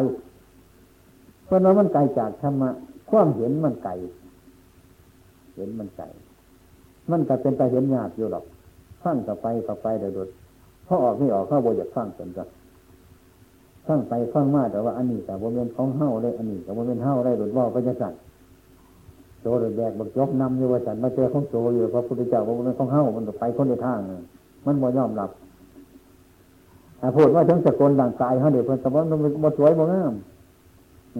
[1.44, 2.70] เพราะนั้นมันไกลจากธรรมะ
[3.10, 3.92] ความเห็นมันไกล
[5.58, 6.04] เห็นมันไกล
[7.10, 8.44] มันก็เป็นไปเห็นยากอยู่หรอก
[9.02, 10.28] ฟังกับไปกับไปเดือด
[10.86, 12.38] พอออกไม่ออกเข้าบอยากฟังสนใจ
[13.86, 18.14] ฟังไปฟังมาแต่ว่าอันนี้แต่ว่าเป็นของเฮ้าได้อันนี้แต่ว่าเป็นเฮ้าได้หลุดว่าก็จะสั่น
[19.42, 23.98] โตหรือแบกบักยกนำอยู่ว่าสันมาเจอของโตอยู่พระพุทธเจ้าว่าเป็นของเฮ้ามันไปคนในทาง
[24.66, 25.30] มันบ่ยอมรับ
[27.16, 30.12] พูดว่าถึงสกลร่างกายเขาเดี๋ยวเพิ่นสมมติมันบ่สวยบ่งาม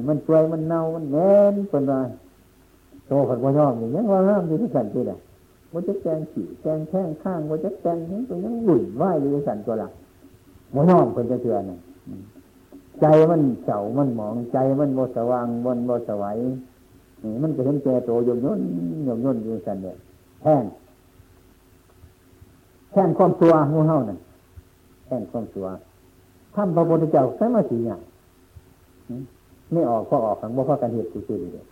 [0.09, 1.95] มันสวยมันเน่ามันแน่นเป็นไร
[3.09, 5.19] โตผันบ่ยอมอย่างนี้ว่างามอยู่ที่สันติแหละ
[5.73, 9.93] ว่าจะแกงขี่แกงแข้งข้างว่าจะแกงนี้ตัวยังหุ่นไหวอยู่สันตัวหลัก
[10.75, 11.63] มันน้อมคนจะเตือน
[13.01, 16.39] ใจมันเฉามันหมองใจมันโมสว่างบนโมสวัย
[17.43, 18.61] มันจะเห็นแก่ตัวยงย่น
[19.07, 19.97] ยงย่นอยู่สันเนี่ย
[20.43, 20.65] แท่น
[22.93, 24.19] แท่นความตัวงูเห่านั่น
[25.07, 25.67] แท่นความตัว
[26.55, 28.01] ทำพระพุทธเจ้าใช้มาสีอย่าง
[29.73, 31.65] ไม่ออกก็ออกขังบ่พอกันเหตุคือๆเลย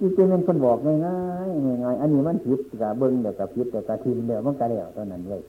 [0.00, 1.48] จริงๆมันคนบอกง่ายง่าย
[1.82, 5.42] ง่ายอันนี้มันผิดกับเบิ้งเดี๋ยวกับผิดเดี๋ยวกับทิมเดี๋ยวมันกระเดี่ยวตอนนั้นเลย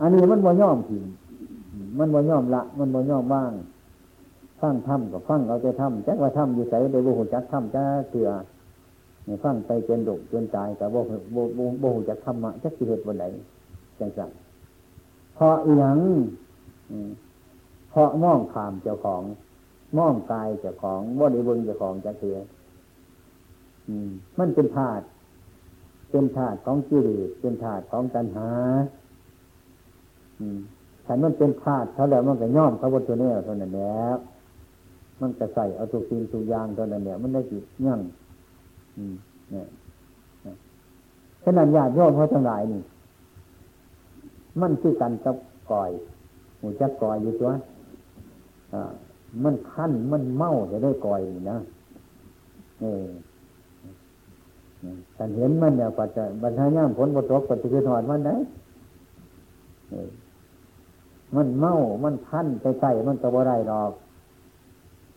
[0.00, 1.04] อันนี้มันบ่ย่อมทิม
[1.98, 3.52] มันบ่ย่อมละ มันบ่ย่อมว่าง
[4.60, 8.28] ฟังถ้ำกับฟังเอาใจถ้ำจักว่าถ้ำอยู่ใส่โดยบุหุจักถ้ำจะเถื่อ
[9.24, 10.96] เนี่ยฟังไปเจนดุจนตายกับโบ
[11.32, 13.24] โบโบหุจักธรรมะจักสิเหตุวันไหน
[13.98, 14.30] จังสั่ง
[15.34, 15.98] เพราะอีหยัง
[17.90, 19.22] เพราะมองขามเจ้าของ
[19.98, 22.36] มองกายเจ้าของว่าในเบิงเจ้าของจะเสีย
[24.38, 25.04] มันเป็นธาตุ
[26.10, 28.48] เป็นธาตุของกิเลสเป็นธาตุของตัณหา
[31.06, 34.16] ฉันมันเป็นธาตุเขาแล้วมันก็ย่อมเขาวัตถุเนี่ยเท่านั้นแล้ว
[35.20, 38.00] มันก็ใส่เอาทุกสิ่งทุกอย่างเท่านั้นเนี่ยมันได้จิตยั่ง
[39.52, 39.66] เนี่ย
[41.42, 42.82] ขนาดญาติโยมเขาทั้งหลายนี่
[44.60, 45.36] มันคือกันกับ
[45.70, 45.90] ก่อย
[46.60, 47.50] หูจักก่อยอยู่ตัว
[48.74, 48.82] อ่า
[49.42, 51.20] มันขั้นมันเมาจะได้ก่อย
[51.50, 51.58] นะ
[52.80, 53.06] เออ
[55.14, 58.34] แต่เห็นมันเนี่ยปัจจัยบรรทาย่ามผลบทกปัจจัยถอดมันได้
[61.34, 63.92] มันเมา มันพันไปใส่มันตะบไรดอก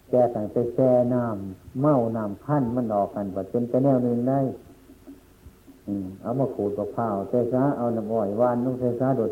[0.10, 4.40] แกแต่งไปแช่น้ำเมาน้ำพันมันออกกันว่าเป็นไปแนวหนึ่งได้
[6.22, 9.32] เอามาขูดกับข้าวเทซาเอาน้ำอ้อยวานนุ่งเทซาโดด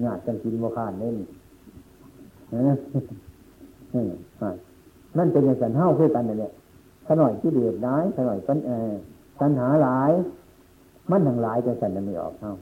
[0.00, 1.16] หยาดกันกินโมขานเล่น
[2.52, 2.74] นั่
[5.18, 6.52] นั่นเป็นอย่างสันเฮ้าคือกันเนี่ย
[7.06, 8.58] ขน่อยที่เดือดร้ายขน่อยปัญ
[9.40, 10.12] ปัญหาหลาย
[11.10, 12.54] มันทั้งหลายจะสันจะไม่ออกเฮ้า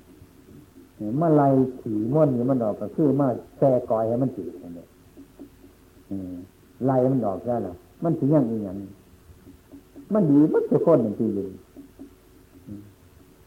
[1.18, 1.42] เมื่อไร
[1.80, 4.86] ขี่ม้วนนี่มันออกก็คือมาแช่กอยให้มันจีดเนี่ย
[6.84, 8.76] ไล่มันออกได้หรอมันถึงอย่างอีอย่าง
[10.14, 11.46] มันดีมันจะคนหนึ่งทีอยู่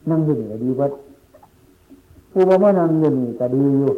[0.10, 0.92] นั่งอยู่นี่ก็ดีวัด
[2.32, 3.92] ผู้บอกว่านั่งอยู่นี่ก็ดีอยู่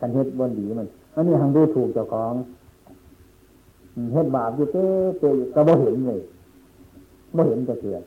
[0.00, 2.32] กันเฮ็ดบนดีมันอันนี้ทางดูถูกเจ้าของ
[4.12, 4.84] เฮ็ดบาปอยู่เต้
[5.18, 6.20] เต้ก็บ่เห็นเลย
[7.36, 8.02] บ่เห็นจะเกิด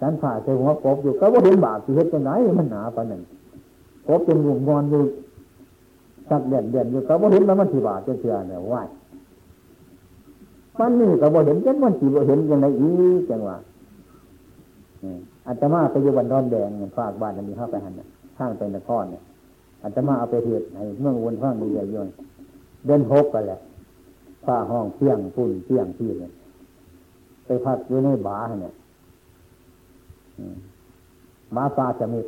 [0.00, 3.22] ฉันผ่าใส่หัวกบอยู่ก็บ่เห็นบาปที่เฮ็ดจังไหนมันหนาปานนั้น
[4.08, 5.02] กบเป็นวงงอนอยู่
[6.30, 8.82] สักเด่นเด่นอยู่ก็บ่เห็นแล้วมันสิบาปจะเชื่อเนี่ยว่า
[10.78, 12.88] มันนี่ก็บ่เห็นจังมันสิบ่เห็นยังไงอี
[13.28, 13.56] จังว่า
[15.46, 17.92] อาตมาไปอยู่บันดอนแดงฝากบ้านอันนี้เข้าไปหัน
[18.38, 19.22] ข้างเป็นนครเนี่ย
[19.82, 22.08] อาตมาเอาไปเทศให้เมืองวนข้างมีใหญ่ย่น
[22.86, 23.58] เดินหกกันแหละ
[24.46, 26.32] ฝ้าห้องเที่ยงปุ่นเที่ยงที่เลย
[27.44, 28.74] ไปพักอยู่ในบาเนี่ย
[31.54, 32.20] บาฟ้าจะมี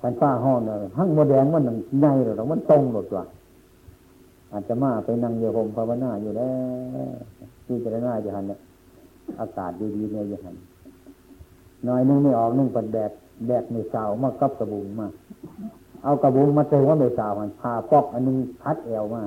[0.00, 3.24] พันฝ้าห้องเนี่ยห้างโมแดงมันหนังใหญ่หรือมันตรงหมดว่ะ
[4.52, 6.50] อาจจะมาไปนั่งโยมภาวนาอยู่แล้
[7.06, 7.10] ว
[7.66, 8.60] ที่จะได้น่าจะหันเนี่ย
[9.40, 10.54] อากาศดีๆเนี่ยจะหัน
[11.88, 13.10] น้อยนึงไม่ออกนึงปัดแดด
[13.46, 15.12] แดดไม่สาวมากับกระบุงมาก
[16.04, 19.22] เอากระบุงมาเจอว่าไม่สาวมันพาปอกอันนึงพัดแอวมา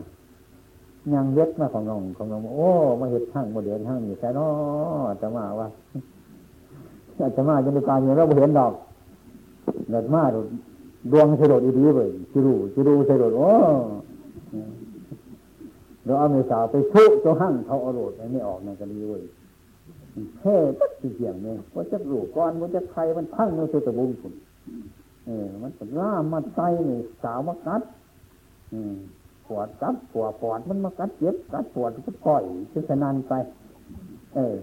[1.13, 2.67] ยังเย็ดมาของน้องของน้องโอ้
[2.99, 4.47] มาเห็ดทั้งโมเดลทั้งนี่แค่นอ
[5.21, 5.67] จะมาว่า
[7.35, 8.73] จะมาจะไปการอย่างเราเห็นดอก
[9.89, 10.23] เดินมา
[11.11, 13.49] ดวงสะดดดีเลยจิรูจิรูสะดดโอ้
[16.05, 19.23] เราเอาเมสาวไปชุเจ้าหั่งเขาเอาโรดไม่ออกในกะดีเว้ย
[20.39, 24.33] แค่ปัดเสียงเนี่ยว่าจะรูก้อนว่าจะใครมันพังในตัวตะบุญคุณ
[25.25, 27.81] เออ มันจะล่ามาใส่เนี่สาวมากัด
[28.73, 28.95] อืม
[29.47, 33.33] ปวดกัดปวดปวดมันมากัดเจ็บกัดปวดก็ปล่อยคือสนานไป
[34.35, 34.55] เออ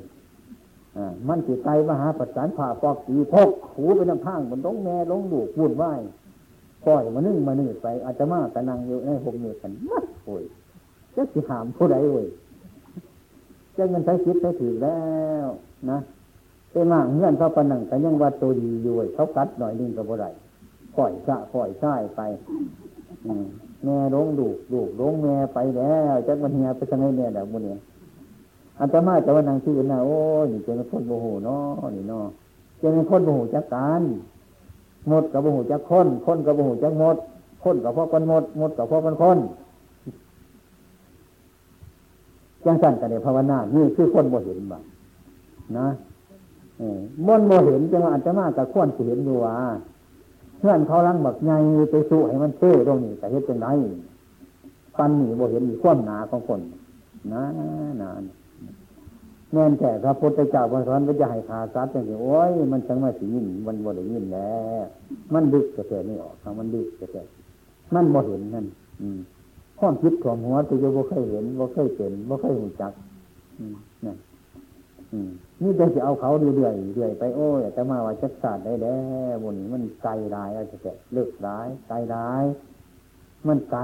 [0.97, 6.01] อ่ามันสิไตมหาปัจจันผ่าปอกสีพกหูไปน้ำข้างมันต้องแม่ลงดูกวุ่นวาย
[6.87, 10.45] ปล่อยมานึ่งมานึ่งไปอาจจะมากระนังอยู่ในหกเนือกันมัดโอย
[11.15, 12.27] จะสิหามผู้ใดเว้ย
[13.77, 15.01] จะเงินใช้คิดใช้ถือแล้
[15.45, 15.49] ว
[15.91, 15.99] นะ
[16.71, 20.31] ไปมากเงื่อนเขาปนังแต่ยังว่าตัวดีอยู่เขากัดหน่อยนึงกับบ่ได้
[21.01, 22.21] ล่อยสะปล่อยใช่ไป
[23.85, 27.79] แม่ลงดูดูลงแม่ไปแล้วจักมันเฮียไปทางไหนเนี่ยเดี๋ยวมันเนี่ย
[28.79, 32.27] อันตมาแต่ว่านางชื่อนะโอ้ยนี่เป็นคนโมโหเนาะนี่เนาะ
[32.79, 34.03] เป็นคนโมโหจักการ
[35.09, 37.17] หมดกับโมโหจักคนคนกับโมโหจักหมด
[37.65, 39.39] คนกับพ่อคนหมดหมดกับพ่อคนคน
[42.65, 44.83] จังสั่นกันเดี๋ยภาวนานี่คือคนโมเห็นบ้าง
[45.79, 45.87] นะ
[47.27, 49.55] มนโมเห็นจังว่าอันตมากับคนสิเห็นอยู่ว่า
[50.61, 51.53] เพื่อนเขาลังแบบไง
[51.91, 53.69] ไปสู้ให้มันเท่ตรงนี้แต่เห็นจังไร
[54.99, 56.61] ปันนี่โมเห็นมีความหนาของคน
[57.33, 57.43] นะ
[58.03, 58.23] นาน
[59.53, 64.85] แน่นแต่พระพุทธเจ้าพระสอนก็จะให้ขาซัดอย่างนี้โอ้ยมันจังมาสียินมันบ่ได้ยินแล้ว
[65.35, 67.17] มันดึกกระเตไม่ออกมันดึกกระเต
[67.95, 68.67] มันบ่เห็นนั่น
[69.01, 69.19] อืม
[69.79, 72.93] ความคิดของหัวตัวโยบ่เคยเห็นบ่เคยเป็นบ่เคยหูจัก
[73.59, 75.31] อืม
[75.63, 78.99] นั่นนี่จะเอาเขาเรื่อยๆเรื่อยไปโอ้ยแต่มาว่าจักศาสตร์ได้แล้
[79.33, 82.45] วบนนี้มันไกลร้ายอาจจะเลิกร้ายไกลร้าย
[83.49, 83.83] มันไกล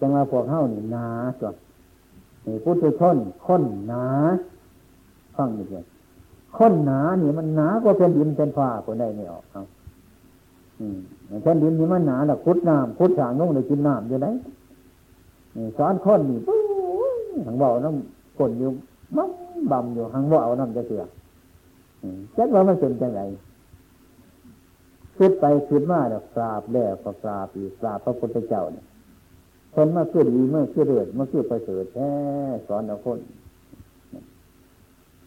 [0.00, 1.08] จังว่าพวกเข้านี่นา
[1.38, 1.54] ส่วน
[2.46, 4.06] นี่พุทธชนค้นหนา
[5.36, 5.84] ฟังดีเลย
[6.56, 9.66] ค้นหนาเนี่ยมันหนากว่าเป็นดินเป็นฟ้าคนได้ไม่ออกครับ
[10.80, 10.98] อืม
[11.42, 14.28] แผ่นดินนี่มันหนาล้วคุดน้ำคุดสางนุ่งเลยกินน้ำอยู่ไหน
[15.78, 16.60] สอนค้นนี่ปุ๊บ
[17.46, 18.70] ทางบ่อน้ำคนอยู่
[19.16, 19.26] มั่
[19.70, 21.04] บำอยู่ทางบ่าเอาน้ำจะเสือ
[22.36, 23.22] จักว่ามันเป็นจังไร
[25.16, 28.86] คิดไปคิดมาเดี๋ยกราบแล้วก็กราบอีกกราบพระพุทธเจ้าเนี่ย
[29.74, 32.10] คนมาคือดีเมื่อคือเดือดเมื่อคือประเสริฐแท้
[32.68, 33.18] สอนเราคน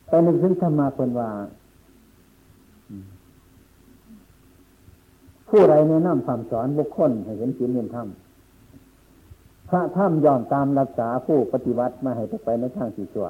[0.08, 1.30] ไปนึกถึงธรรมาคนว่า
[5.50, 8.08] ผู้ใดแนะนำคำสอนบุคคลให้เห็นจิตเห็นธรรม
[9.70, 13.28] พระธรรมยอมตามรักษาผู้ปฏิบัติมาให้ไปในทางสี่ชั่ว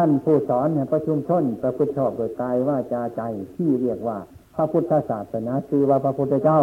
[0.02, 3.22] ่านผู้สอนเนี่ยประชุมชนประพฤติชอบโดยกายว่าจาใจ
[3.54, 4.16] ที่เรียกว่า
[4.54, 6.60] พระพุทธศาสนาคือว่าพระพุทธเจ้า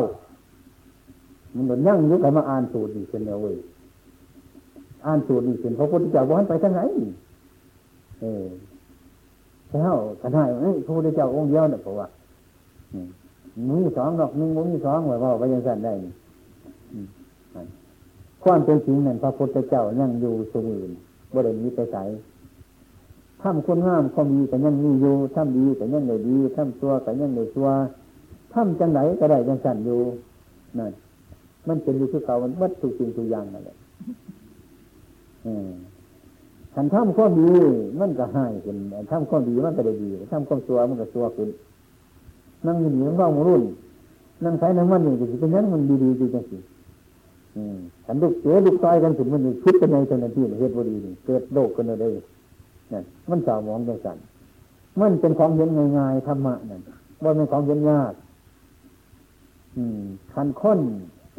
[1.54, 3.56] มันเหมือนยั่งยุคไหมาอ่านสูตรดีเป็นเดียวเว้ย
[5.06, 6.82] อ่านสูตรนี่เป็นพระพุทธเจ้าวันไปทางไหน
[8.22, 8.46] เออ
[9.72, 12.08] แล้วกันได้เอ้ยพระพุทธเจ้าองค์เดียวเนี่ยเพราะว่า
[13.70, 15.94] มีสองดอกหนึ่งมีสองไว้ว่าไปยังสั่นได้
[18.44, 20.90] ความเป็นจริงนั่นพระพุทธเจ้ายั่งอยู่สมืน
[21.34, 21.98] บริเวณไปใส
[23.46, 27.68] ทำคุณงามความดีแต่ยังมีอยู่ทำดีแต่ยังได้ดีทำตัวแต่ยังได้ตัว
[28.54, 30.00] ทำจังไหนก็ได้จังสั่นอยู่
[30.78, 30.92] นั่น
[31.68, 33.76] มันเป็นอยู่ที่เก่ามันวัดทุกสิ่งทุกอย่างนั่นแหละ
[36.76, 37.52] ขันทำความดี
[38.00, 38.78] มันก็หายขึ้น
[39.12, 41.50] ทำความดีมันก็ได้ดีทำความตัวมันก็ตัวขึ้น
[42.66, 43.64] นั่งอยู่นี่มันว่างรุ่น
[44.44, 46.62] นั่งใช้นั่งมันนี่ก็สิเป็นนั้นมันดีๆจริงจริง
[48.06, 52.14] ขันลูกเสือลูกซอยกันถึงมันคิดกันในทันทีเหตุบดีเกิดโลกกันเลย
[52.92, 54.18] นั่นมันสาวมองจังสัน
[55.02, 56.82] มันเป็นของเห็นง่ายๆธรรมะนั่น
[57.24, 58.14] ว่าเป็นของเห็นยาก
[59.78, 60.02] อืม
[60.34, 60.80] ขันค้น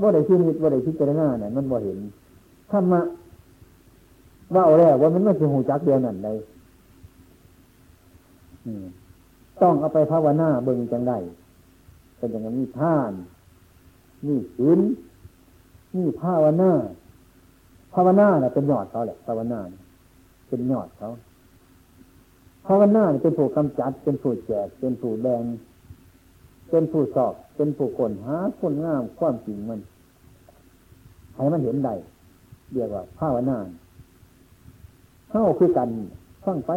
[0.00, 1.98] ว่าได้ที่นิดว่าได้พิจารณาเนี่ยมันบ่เห็น
[2.70, 3.00] ธรรมะ
[4.54, 6.38] ว่าเอาแล้วว่ามันไม่ใช่หูจักเดียวนั่นเลย
[9.62, 11.18] ต้องเอาไปภาวนาเบิ่งจังได้
[12.18, 13.12] เป็นอย่างนี้ท่าน
[14.26, 14.80] นี่ศีล
[15.96, 16.72] นี่ภาวนา
[17.94, 19.60] ภาวนาเนี่ยเป็นยอดเขาแหละภาวนา
[20.48, 21.08] เป็นยอดเขา
[22.66, 25.42] ภาวนาเป็นผู้กำจัด เป็นผู้แจก เป็นผู้แดง
[26.70, 29.80] เป็นผู้สอบ เป็นผู้คนหาคนงามความจริงมัน
[31.34, 31.94] ให้มันเห็นได้
[32.72, 33.58] เรียกว่าภาวนา
[35.30, 35.88] เข้าคือกัน
[36.44, 36.70] ฟังไป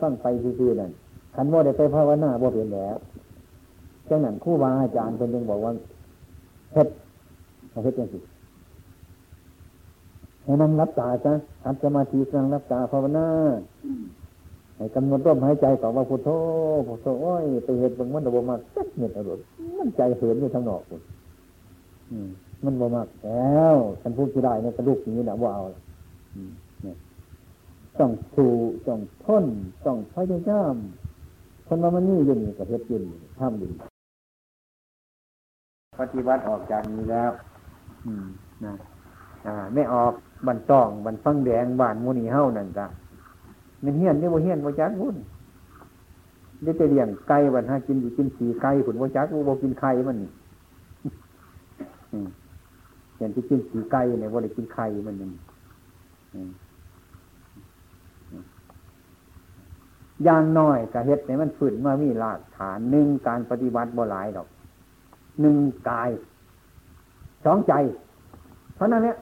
[0.00, 0.92] ฟังไปคือๆนั่น
[1.34, 2.96] ขันว่าได้ไปภาวนาบ่เป็นแล้ว
[4.08, 5.72] จังนั้นคู่บาอาจารย์คนหนึ่งบอกว่า
[6.72, 6.88] เฮ็ด
[7.84, 8.18] เฮ็ดยังสิ
[10.44, 13.26] ให้นั่งรับตาจ้ะทำสมาธินั่งรับตาภาวนา
[14.84, 16.28] ให้กำหนดร่มหายใจก่อว่าพุทโธ
[16.86, 19.44] พุทโธโอ้ยไปเห็นบางมันบ่มากสักเม็ดอารมณ์
[19.78, 21.00] มันใจเหินอยู่ทางนอกคุณ
[22.64, 25.64] มันบ่มากแล้วฉันพูดที่ได้เนี่ยกระดูกนี้นะว่าเอา
[27.98, 28.50] ต้องสู้
[28.86, 29.44] ต้องทน
[29.84, 30.76] ต้องพยายาม
[31.66, 33.02] คนมามันนี่ยืนกับเฮ็ดยืน
[33.38, 33.68] ทำดี
[36.00, 37.30] ปฏิบัติออกจากนี้แล้ว
[38.06, 38.26] อืม
[38.64, 38.74] นะ
[39.46, 40.12] อ่า ไม่ออก
[40.46, 42.86] บันต้องบันฟังแดงบานมูนีเฮ้านั่นจ้ะ
[43.84, 45.16] มันเฮี้ยนนี่ว่าเฮี้ยนว่าจักบุญ
[46.62, 50.30] ได้แต่เลี้ยงไก่วันห้ากินอยู่กินสีไก่ผุนว่าจักว่ากินไข่มันนี่
[53.18, 55.30] อย่างที่กินสีไก่เนี่ยว่าได้กินไข่มันนี่
[60.24, 64.48] อย่างน้อยกะเฮ็ดในมันฝืนมามีหลักฐานหนึ่งการปฏิบัติบ่หลายดอก
[65.40, 65.56] หนึ่ง
[65.88, 66.10] กาย
[67.44, 67.72] สองใจ
[68.74, 69.16] เพราะนั้นเนี่ย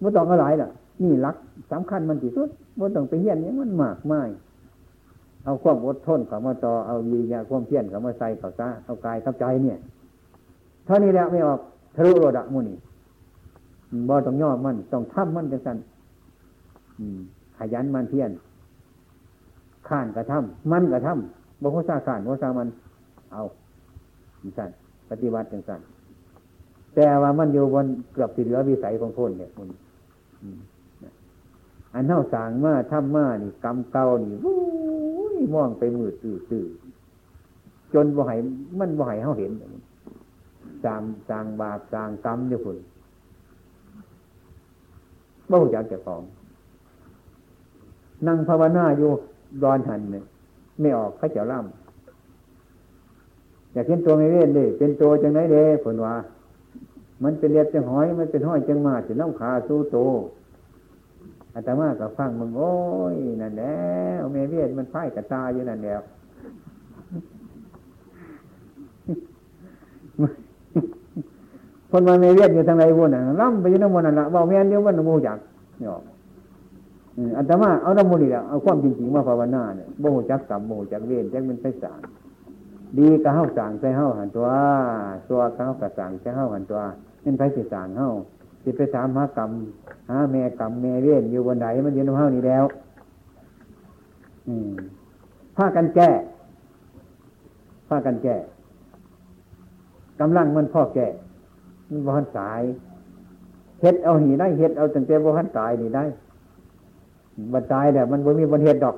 [0.00, 0.68] ไม่ต้องอะไรล่ะ
[1.02, 1.36] นี่รัก
[1.72, 4.22] สำคัญมันที่สุด ไม่ต้องไปเฮียนนี้มันมากไม่
[5.44, 9.78] เอาความอดทนเข้ามาต่อเอาวิญญาความเพียรเข้ามาใส่เข้าซะเอากายเข้าใจเนี่ย
[10.84, 11.60] เท่านี้แล้วไม่ออก
[11.94, 12.74] ทะลุโรดะมุนี
[14.08, 15.76] บ่ต้องย่อมันต้องทำมันจังสัน
[17.58, 18.30] ขยันมันเพียร
[19.88, 22.68] ข้านกระทำมันกระทำบ่โคซาข้านโคซามัน
[23.32, 23.42] เอา
[24.40, 24.70] จังสัน
[25.10, 25.80] ปฏิบัติจังสัน
[26.94, 29.68] แต่ว่ามันอยู่บนเกือบสิเหลือวิสัยของคนเนี่ยมัน
[31.96, 34.56] อันเท่าสางมาทำมานี่กำเก่านี่วู้
[35.34, 36.66] ยมองไปมือตื่อตื่อ
[37.94, 38.38] จนบ่หาย
[38.78, 39.52] มันบ่หายเขาเห็น
[40.84, 42.76] สางสางบาปสางกรรมเนี่ยคุณ
[45.50, 46.22] บ่หูจักเจ้าของ
[48.26, 49.10] นั่งภาวนาอยู่
[49.62, 50.24] ดอนหันเนี่ย
[50.80, 56.14] ไม่ออกข้าเจ้าล่ำอยากเห็นตัวไม่เว้นเลยเป็นตัวจังไหนเด้ผลว่า
[57.22, 59.98] มันเป็นเลียดจังหอย มันเป็นห้อยจังมาจะน้ำขาสู้โต
[61.58, 62.72] อาตมากับฟังมึงโอ้
[63.14, 63.74] ยนั่นแหละ
[64.32, 66.00] เมเวียนมันไพ่กับตาอยู่นั่นแหล้ว
[71.90, 75.38] คนมาเมเวียนอยู่ทางไหนวุ่นอะล่ำไปอยู่น้ำมันนั่นละว่าแม่นเดียวมันมูจัก
[75.78, 75.90] เนี่ย
[77.36, 82.00] อัตมาเอาน้ำมูนี่แหละเอาความจริงๆมาภาวนาเนี่ยโมจักกรรมโมจักเวียนจักมันไปสาง
[82.98, 84.46] ดีก็เฮาสางใส่เฮาหันตัว
[85.28, 86.80] ตัวเขากับสางใส่เฮาหันตัว
[87.22, 88.08] เป็นไปสิสางเฮา
[88.68, 89.50] สิไปถามหากรรม
[90.10, 92.64] หาแม่กรรมแม่เวียนอยู่บนไหนมันยืนเฮานี่แล้ว
[94.46, 94.70] อืม
[95.56, 96.10] ผ้ากันแก้
[97.88, 98.36] ผ้ากันแก้
[100.20, 101.06] กำลังมันพ่อแก่
[101.90, 102.62] มันบ่หันสาย
[103.80, 106.04] เฮ็ดเอาหีได้เฮ็ดเอาตั้งแต่บ่หันตายนี่ได้
[107.52, 108.96] บันตายเนี่ยมันบ่มีบนเฮ็ดดอก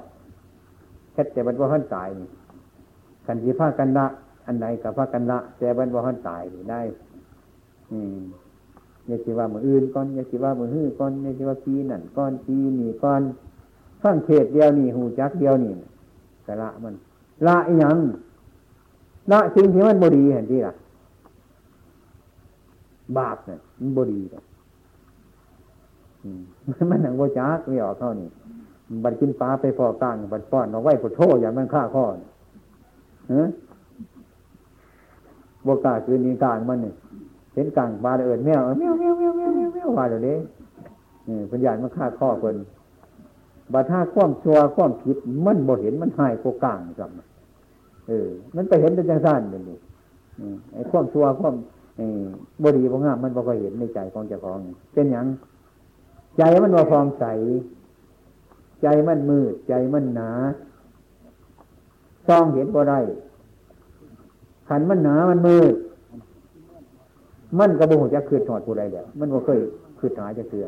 [1.15, 2.29] เฮ็ดแต่บันบ่หันตายนี่
[3.27, 4.07] ขันสีผ้ากันละ
[4.47, 6.81] อันไหนกับผ้ากันละแต่บันบ่หันตายนี่ได้
[7.93, 8.19] อืม
[9.09, 13.23] อย่าสิว่ามืออื่นก่อนอย่าสิว่ามือหื้อก่อนอย่าสิว่าปีนั่นก่อนปีนี่ก่อน
[14.03, 15.73] ฟังเทศเดียวนี่หูจักเดียวนี่
[16.45, 16.95] แต่ละมัน
[17.47, 17.97] ละอีหยัง
[19.33, 20.75] ละสิ่งที่มันบดีเห็นที่ล่ะ
[23.19, 24.21] บาปเนี่ยมันบดี
[26.91, 28.29] มันหนังโวจักไม่ออกเท่านี้
[29.05, 32.05] บัดกินปลาไปพอกลางบัดป้อนเอาไว้ปวดโทษอย่างมันฆ่าข้อ
[33.29, 33.51] เฮ้ย
[35.67, 36.95] บกาคือนีกลางมันเนี่ย
[37.55, 40.37] เห็นกลางปลาเอิญแมวแมวแมวแมวแมวแมวแมวว่าเดี๋ยวนี้
[41.51, 42.55] ปัญญามันฆ่าข้อคน
[43.73, 47.11] บัดถ้าคว่ำชัวคว่ำผิดมันบ่เห็นมันหายโกกลางกับ
[48.09, 49.75] เออ มันไปเห็นเป็นจังสั้นเป็นดิ
[50.73, 54.59] ไอ้คว่ำชัวคว่ำบดีพงงามมันบ่ก็เห็นในใจของเจ้าของ
[54.95, 55.27] เป็นอย่าง
[56.39, 57.25] ใจมันว่ฟองใส
[58.83, 60.31] ใจมันมืด ใจมันหนา
[62.27, 63.01] ซองเห็นบ่ได้
[64.69, 65.75] ขันมันหนามันมืด
[67.59, 69.59] มันกระบุจะคืดถอดผู้ใดเดียวมันบ่เคย
[69.99, 70.67] คืดหาจะเกลือ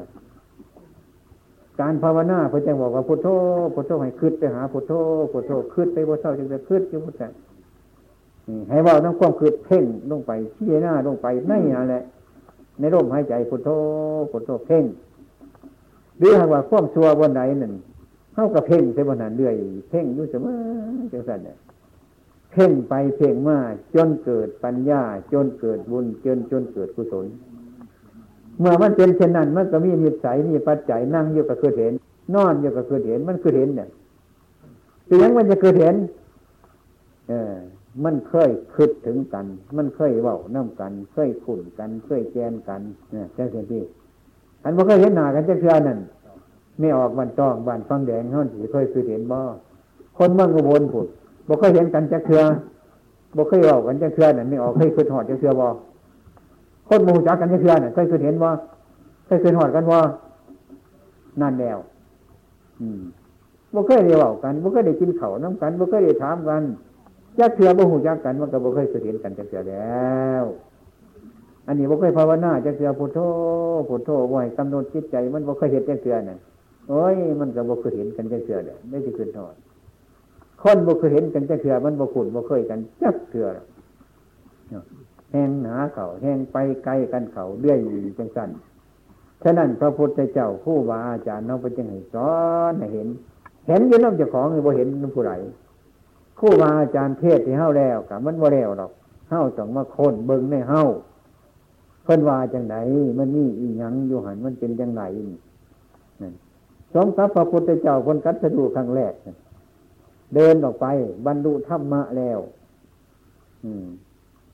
[1.81, 3.29] การภาวนาพระเจ้าบอกว่าพุทโธ
[3.75, 4.93] พุทโธให้คืดไปหาพุทโธ
[5.33, 7.29] พุทโธคืดไปบ่เศร้าจึงจะคืดอยู่พุทธะ
[8.71, 11.97] ให้ว่าน้ำความคืดเพ่งลงไปชี้หน้าลงไปในอะไร
[12.79, 13.69] ในร่มหายใจพุทโธ
[14.31, 14.85] พุทโธเพ่ง
[16.19, 17.73] หรือหากว่าความชัวบนไหนนั่น
[18.35, 19.55] เข้ากับเพ่งใช่บนนั้นเรื่อย
[19.91, 20.55] เพ่งอยู่เสมอ
[21.13, 21.57] จังสันเนี่ย
[22.53, 23.59] เพ่งไปเพ่งมา
[23.95, 27.27] จนเกิดปัญญา จนเกิดบุญจนจนเกิดกุศล
[28.59, 31.93] เมื่อมันเป็นเช่นนั้น มันก็มีนิสัยมีปัจจัยนั่งอยู่กับคือเห็น
[32.35, 33.89] นอนอยู่กับคือเห็นมันคือเห็นเนี่ย
[35.07, 35.95] เสียงมันจะคือเห็น
[37.29, 37.55] เออ
[38.05, 39.47] มันเคยคิดถึงกัน
[39.77, 42.81] มันเคยเว้าน้ากัน เคยขุ่นกัน เคยแกนกัน
[43.13, 43.83] เนี่ยใช่ไหมพี่
[44.63, 45.99] อันบ่เคยเห็นหน้ากันจะเชื่อนั่น
[46.79, 49.39] ไม่ออกบันต้องบันฟังแดงเท่าที่เคยคือเห็นบ่
[50.19, 51.09] คนมั่งกบวนผุด
[51.51, 52.43] บ่เคยเห็นกันจะเชื่อ
[53.37, 55.67] บ่เคยออกกันจะเชื่อนั่นไม่ออกเคยคือหอดจะเชื่อบ่
[56.89, 58.51] คนมูจักกันจะเชื่อนั่นเคยคือเห็นบ่า
[59.27, 59.97] เคยคือหอดกันบ่
[61.41, 61.79] นั่นแล้ว
[62.81, 63.01] อืม
[63.75, 66.63] บ่เคยเรียกกันบ่เคยได้กินเข่าน้ำกันบ่เคยได้ถามกัน
[67.39, 70.45] จะเชื่อบ่หูจักกันมันก็บ่เคยคือเห็นกันจะเชื่อแล้ว
[71.67, 73.19] อันนี้บ่เคยภาวนาจะเสือพุทโธ
[73.89, 76.39] พุทโธบ่ให้กำหนดจิตใจ มันบ่เคยเห็นจะเสือน่ะ
[76.89, 79.55] โอ้ยมันก็บ่เคยเห็นกันจะเสือเลยไม่ได้ขึ้นทอด
[80.63, 83.47] คนบ่เคยเห็นกันจะเสือมันบ่ขุนบ่เคยกันจักเสือ
[85.31, 87.79] แห้งหนาเขาแห้งไปไกลกันเขาเรื่อย
[88.19, 88.51] จังสัน
[89.43, 92.33] ฉะนั้นพระพุทธเจ้าผู้วาอาจารย์น้องไปจังให้สอ
[92.71, 93.09] นให้เห็น
[93.69, 95.33] เห็นอยืนน้ำเจ้าของหรือบ่เห็นน้ำผู้ใด
[96.39, 98.93] คู่วาอาจารย์เทศที่เฮ้าแล้วกับมันบ่แล้วหรอก
[99.31, 100.85] เฮ้าต้องมาคนเบิ่งในเฮ้า
[102.05, 102.77] เพิ่นว่าจังไหน
[103.19, 105.03] มันนี่อีหยังอยู่หันมันเป็นจังไหน
[106.21, 106.35] นั่น
[106.95, 109.13] สมกับพระพุทธเจ้าคนกัตสดูครั้งแรก
[110.35, 110.87] เดินออกไป
[111.27, 112.39] บรรลุธรรมะแล้ว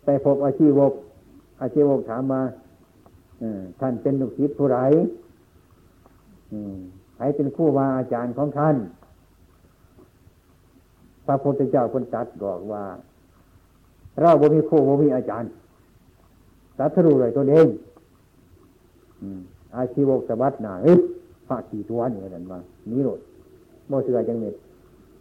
[0.05, 0.93] ไปพบอาชีวก
[1.61, 2.41] อาชีวกถามมา
[3.81, 4.79] ท่านเป็นลูกศิษย์ผู้ไร
[7.17, 8.77] ใครเป็นคู่วาอาจารย์ของท่าน
[11.27, 12.85] พระพุทธเจ้าคนตัดบอกว่า
[14.21, 15.51] เราบ่มีคู่บ่มีอาจารย์
[16.79, 17.69] สัตรู้เลยตัวเอง
[19.77, 20.99] อาชีวกสบัดหนาเฮ้ย
[21.49, 22.59] พระขี่ตัวนี่นั่นมา
[22.91, 23.21] นี่โหลด
[23.89, 24.55] โมเสือจังเน็ต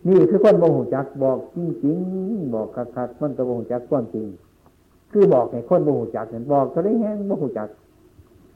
[0.07, 4.27] นี่คือคนบ่หูจักบอกจริงๆบอกคักๆมันก็บ่หูจักความจริง
[5.11, 7.69] คือบอกให้คนบ่หูจักเห็นบอกก็ได้แห้งบ่หูจัก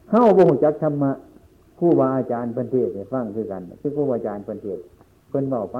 [0.10, 1.12] เข้าบ่หูจักธรรมะ
[1.80, 4.80] ครูบาอาจารย์พันเทศฟังคือกันคือครูบาอาจารย์พันเทศ
[5.30, 5.78] เพิ่นบอกไป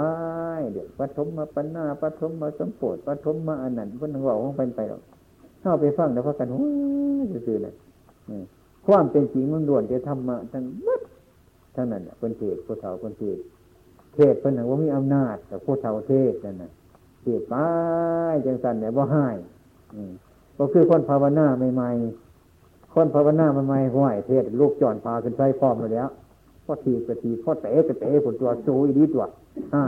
[0.74, 5.02] เดี๋ยวปฐมมาปัญนาปฐมมาสมโพธิปฐมมาอันนั้นเพิ่นบอกของเพิ่นไปหรอก
[5.62, 6.68] เข้าไปฟังแล้วพักกันโอ้
[7.24, 7.74] ยซื่อเลย
[8.86, 11.02] ความเป็นจริงมันล้วนจะธรรมะทั้งหมด
[11.76, 13.38] ทั้งนั้นเพิ่นเทศผู้เฒ่าเพิ่นเทศ
[14.16, 16.72] เทศเพิ่นหนังว่ามีอำนาจแต่ผู้เฒ่าเทศนั่นน่ะ
[17.22, 17.56] เทศไป
[18.46, 19.28] จังสันเนี่ยว่าให้
[20.58, 26.10] ก็คือคนภาวนาใหม่ๆคนภาวนาใหม่ๆห้วยเทศลูกจอนพาขึ้นใช้พร้อมมาแล้ว
[26.66, 29.26] พ่อทีกระทีพ่อเตะกระเตะผลตัวสูอีดีตัว
[29.72, 29.86] ให้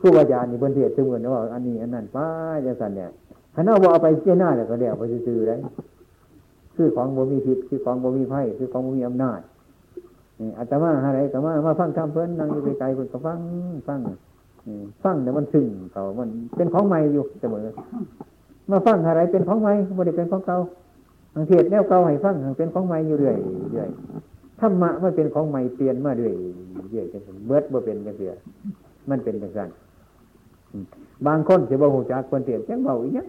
[0.00, 2.26] ผู้วายานี่บนเทศถึงเหมือนว่าอันนี้อันนั้นป้า
[2.66, 3.10] จังสันเนี่ย
[3.54, 5.58] ถ้าเอาว่าเอาไปเจ้าหน้าเนี่ยก็เดี๋ยวไปซื้อเลย
[6.76, 9.40] คือของบ่มีผิดคือของบ่มีไพ่คือของบ่มีอำนาจ
[10.58, 13.38] อาตมาอะไรอาตมามาฟังทำเพิ่นนั่งอยู่ไกลๆเพิ่นก็ฟัง
[13.88, 14.00] ฟัง
[15.04, 17.64] ฟังเนี่มันซึ้งเขามันเป็นของใหม่อยู่เสมอ
[18.70, 20.56] มาฟังอะไรเป็นของใหม่บ่ได้เป็นของเก่า
[21.34, 23.36] อังเทศแนวเก่าให้ฟังเป็นของใหม่อยู่เรื่อย
[23.72, 23.88] เรื่อย
[24.60, 26.34] ธรรมะมันเป็นของใหม่เปลี่ยนมาเรื่อย
[26.90, 28.32] เรื่อยจนเบิดบ่เป็นจังเสีย
[29.10, 29.68] มันเป็นจังซั่น
[31.26, 33.26] บางคนจะบ่หูจักคนเทศจังเบาอีกยัง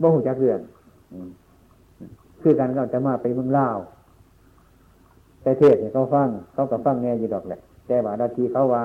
[0.00, 0.60] บ่หูจักเรื่อง
[2.42, 3.76] คือการก็จะมาไปเมืองลาว
[5.46, 8.82] แต่เทศเนี่ยเขาฟังเขาก็ฟังแง่ยี่ดอกแหละ แต่ว่านาทีเขาว่า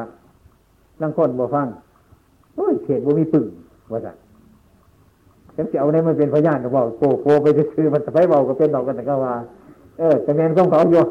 [1.01, 1.67] นั่งคนบ่ฟัง
[2.55, 3.45] โอ้ยเทศบ่มีปึ่ง
[3.91, 4.15] ว่าสั่ง
[5.55, 9.33] ฉันจะเอาในมันเป็นพยานบอกโกโกไปซื้อมันไปเบาก็เป็นดอกกันแต่ก็ว่า
[9.99, 11.03] เออแต่แมนของเขาอยู่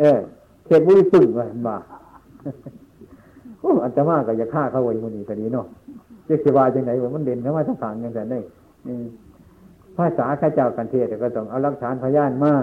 [0.00, 0.18] เออ
[0.66, 1.76] เทศบ่มีปึ่งว่าบ่า
[3.60, 5.66] โอ้อันจะมากก็จะฆ่าเขาไว้มันนี่ก็ดีเนาะ
[6.24, 8.40] เจ้าสิวาจังไหนว่ามันเด่นเข้ามาทั้งทางย่างแต่ได้
[9.96, 12.54] ภาษาข้าเจ้ากันเทศก็ต้องเอาหลักฐานพยานมา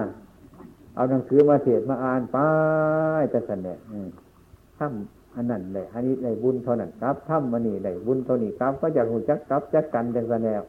[0.96, 2.38] เอาหนังสือมาเทศมาอ่านไป
[3.34, 3.78] จะเสนอ
[4.78, 10.62] ทำอันนั้นเลยอันนี้ในบุญเท่านั้นครับทำมันนี่ในบุญเท่านี้ครับ ก็จะหูจักครับจักกันจังสนว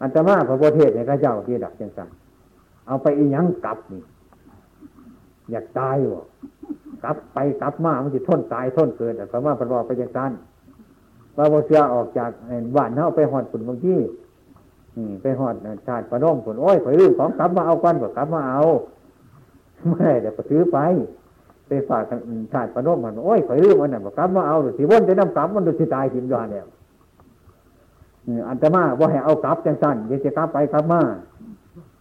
[0.00, 2.08] อันตมาพระโพธิในข้าเจ้าที่ดักจังสัน
[2.86, 4.02] เอาไปอีหยังกลับนี่
[5.50, 6.24] อยากตายวะ
[7.04, 10.32] กลับไปกลับมามันจะทนตายทนเกินแต่พระมาพระบอกไปจังสัน
[11.36, 12.30] ว่าโมเสือออกจาก
[12.76, 13.98] บ้านเ่าไปหอดฝุ่นบางที่
[15.22, 15.54] ไปหอด
[15.86, 18.62] ชาติประนมผลโอ้ยข่อยลืมของกลับมาเอากันก็กลับมาเอา
[19.84, 20.78] ไม่ได้แต่ก็ซื้อไป
[21.66, 22.02] ไปฝาก
[22.52, 26.64] ชาติปนมมันโอ้ยข่อยลืมอันนั้นก็กลับมาเอาหรือสิวนจะน้ำกลับมันดูสิตายทิมยอนเนี่ย
[28.48, 31.00] อันตมาว่าให้เอากลับจังสั้นเดี๋ยวจะกลับไปกลับมา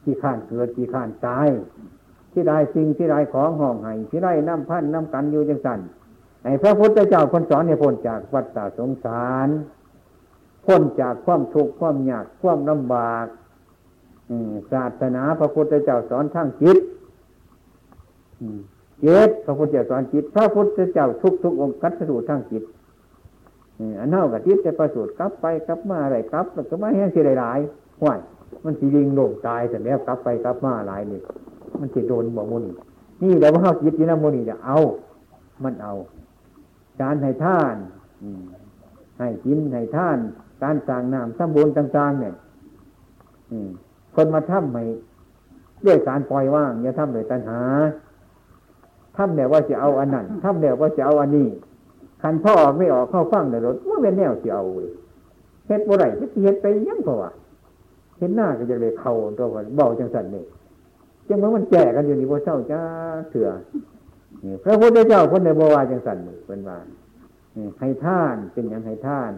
[0.04, 1.48] ที่ข้านเกิดที่ข้านตาย
[2.32, 5.80] ที่ได้สิ่งที่ได้ของห้องไห้ที่ได้น้ำพันน้ำกันอยู่จังสั้น
[6.44, 9.48] ไอ้พระพุทธเจ้าคนสอนเนี่ยพ้นจากวัฏสงสาร
[10.66, 13.26] พ้นจากความทุกข์ความยากความลำบาก
[14.72, 16.78] ศาสนาพระพุทธเจ้าสอนทางจิต
[19.02, 22.64] เจตพระพุทธเจ้าสอนจิต พระพุทธเจ้าทุกทุกองค์กัตสูทางจิต
[24.00, 28.20] อันเท่ากับจิตจะประสูตรกลับไปกลับมาอะไรกลับแล้วก็มาแห้งสิหลายๆห้วย
[28.64, 31.20] มันสีลิงโลงตายแต่แล้วกลับไปกลับมาหลายนี่
[31.80, 32.64] มันจะโดนบ่มุน
[33.24, 34.78] นี่แล้วว่าจิตนี่นะมุนีจะเอา
[35.64, 35.94] มันเอา
[37.02, 37.76] การให้ท่าน
[39.20, 40.18] ให้กินให้ท่าน
[40.64, 42.34] การสร้างน้ำสมบูรณ์ต่างๆเนี่ย
[44.16, 44.84] คนมาทำให้
[45.86, 47.60] ด้วยการปล่อยว่างอย่าทำเลยตัณหา
[49.18, 51.48] ทำเนี่ว่าจะเอาอันนั้นทำเนี่ว่าจะเอาอันนี้
[52.22, 54.94] คันพ่อออกไม่ออกเข้าฟังในรถว่าเป็นแนวจะเอาเลย
[55.68, 57.32] เฮ็ดบ่ไรจะเฮ็ดไปยังเพราะว่า
[58.18, 60.44] เห็นหน้าก็จะเลยเข่าตัวก่อนเบาจังสันนี่
[61.28, 62.82] จังเมื่อมันแจกกันอยู่นี่พระเจ้าจ้า
[63.30, 63.50] เถื่อ
[64.64, 66.78] พระพุทธเจ้าคนในบวาจังสันนี่เป็นว่า
[67.80, 69.32] ให้ท่านเป็นอย่างให้ท่าน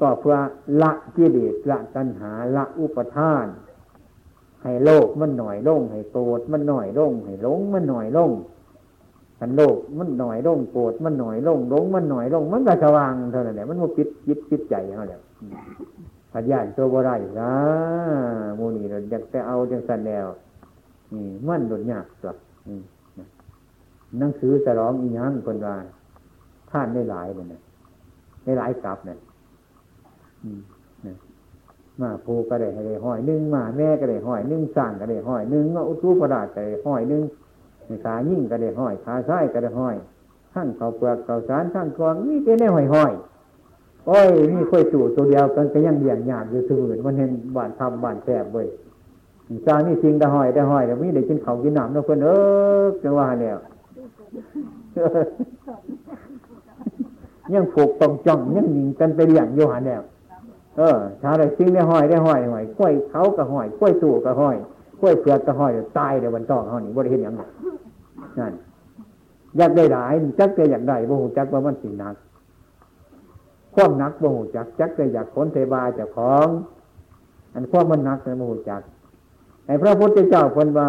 [0.00, 0.36] ก็เพื่อ
[0.82, 3.46] ละกิเลสละตัณหาละอุปทาน
[4.62, 8.30] ให้โลกมันหน่อยลงให้โกรธมันหน่อยลงให้หลงมันหน่อยลง
[9.42, 15.20] ขันโลกมันหน่อยลงโกรธมันหน่อยลงหลงมันหน่อยลงมันก็สว่างเท่านั้นแหละมันว่าปิดจิตปิดใจเขาแหละ
[16.32, 17.10] ผัดย่านตัวบ่ไร
[17.40, 17.52] นะ
[18.58, 20.26] มูนี่เราอยากจะเอาจังสันแล้ว
[21.14, 22.36] นี่มันโดดยากสัก
[24.18, 25.74] หนังสือสร้องอีหยังคนว่า
[26.70, 27.60] ท่านได้หลายเลยนะ
[28.44, 29.18] ได้หลายกลับเนี่ย
[32.00, 37.22] มาผูก็ได้ให้ได้ห้อยนึ่งมาแม่ก็ได้ห้อยนึ่งสั่งก็ได้ห้อยนึ่งอุตุประดาก็ได้ห้อยนึ่ง
[38.04, 39.96] ขายิ่งก็ได้ห้อย ขาซ้ายก็ได้ห้อย
[40.54, 43.12] ข้างเขาเปลือกเขาสารข้างกองนี่เป็นได้ห้อยห้อย
[44.06, 48.68] โอ้ยนี่ค่อยจู่ตัวเดียวกันก็ยังเบี่ยงหยาบอยู่เสมอมันเห็นบ้านทำบ้านแสบเว้ย
[49.66, 52.30] จานี่ริงได้ห้อยได้ห้อยแต่ไม่ได้กินเขากินน้ำนะเพื่อนเอ
[52.82, 53.54] อจังว่าเนี่ย
[57.54, 60.02] ยังผูกตรงจ้องยังยิงกันไปเลี้ยงโยหันแล้ว
[60.78, 64.56] เออชาอะไรซิงได้ห้อยได้ห้อยห้อยกล้วยเขาก็ห้อยกล้วยตู่ก็ห้อย
[65.00, 67.48] กล้วยเปลือกก็ห้อยตายเดี๋ยววันต้องเขานี่บริเห็นอย่างนั้น
[68.38, 68.52] นั่น
[69.56, 72.14] อยากได้หลายจักจะอยากได้บ่หูจักว่ามันสิหนัก
[73.74, 76.46] ความนักบ่หูจักจักจะอยากขนเทบาเจ้าของ
[77.54, 78.82] อันความมันหนักเลยบ่หูจัก
[79.66, 80.88] ไอ้พระพุทธเจ้าคนว่า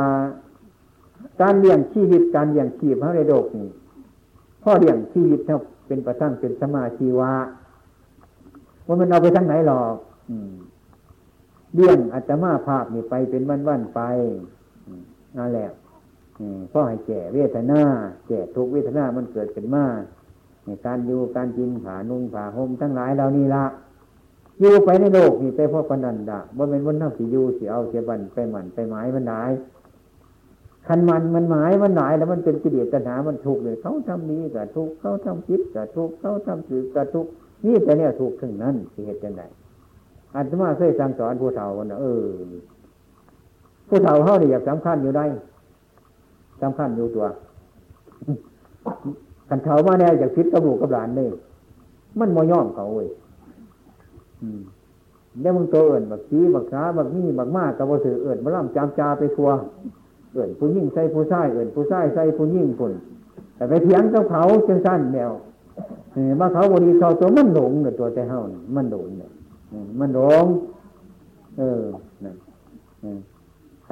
[1.42, 3.70] การเลี้ยงชีวิตการเลี้ยงชีพเขาในโลกนี่
[4.64, 7.34] พ่อเลี้ยงชีวิตเขาเป็นประทังเป็นสมาชีวะ
[8.86, 9.96] ว่ามันเอาไปทั้งไหนหรอก
[11.76, 14.02] เลี้ยงอาตมาภาพนี่ไปเป็นวันๆไป
[15.38, 15.70] นั่นแหละ
[16.72, 17.82] พ่อให้แก่เวทนา
[18.28, 19.86] แก่ทุกเวทนามันเกิดขึ้นมา
[20.86, 23.66] การอยู่การกินผานุ่งผาห่มทั้งหลายเหล่านี้ละ
[24.60, 29.44] อยู่ไปในโลกนี่ไปพ่อปนันดาบ่เป็นวันนั่งสิอยู่สิเอาเสียบันไปหมันไปหมายมันได้
[30.88, 37.26] คันมันมันหมายมันหมายแล้วมันเป็นกิเลสตัณหามันถูกเลยเขาทำนี้กับทุกเขาทำคิดกับทุกเขาทำสื่อกับทุก
[37.66, 39.44] นี่แต่เนี่ยถูกถึงนั้นสิเหตุจังได
[40.36, 42.26] อาตมาเคยสั่งสอนผู้เฒ่าคนเออ
[43.88, 45.26] ผู้เฒ่าเขาเนี่ยอยากสำคัญอยู่ได้
[46.62, 47.26] สำคัญอยู่ตัว
[49.50, 51.30] กันเฒ่ามาแน่อยากคิดกับลูกกับหลานนี่
[52.20, 53.08] มันมอย่อมเขาเว้ย
[55.42, 59.50] แล้วมึงตัวเอื่นบักชี้บักขาบักนี่บักมากกับวสือเอื่นมาล่ำจามจาไปทัว
[60.34, 62.94] เอื่นผู้ยิ่งใส่ผู้ชายเอื่นผู้ชายใส่ผู้ยิ่งคน
[63.56, 65.32] แต่ไปเถียงกับเขาจังสั้นแนว
[66.40, 68.40] มาเขาบริเขาตัวมันหลงเนี่ยตัวใจเฮา
[68.76, 69.32] มันหลงเนี่ย
[70.00, 70.46] มันหลง
[71.58, 71.82] เออ
[72.24, 72.36] นั่น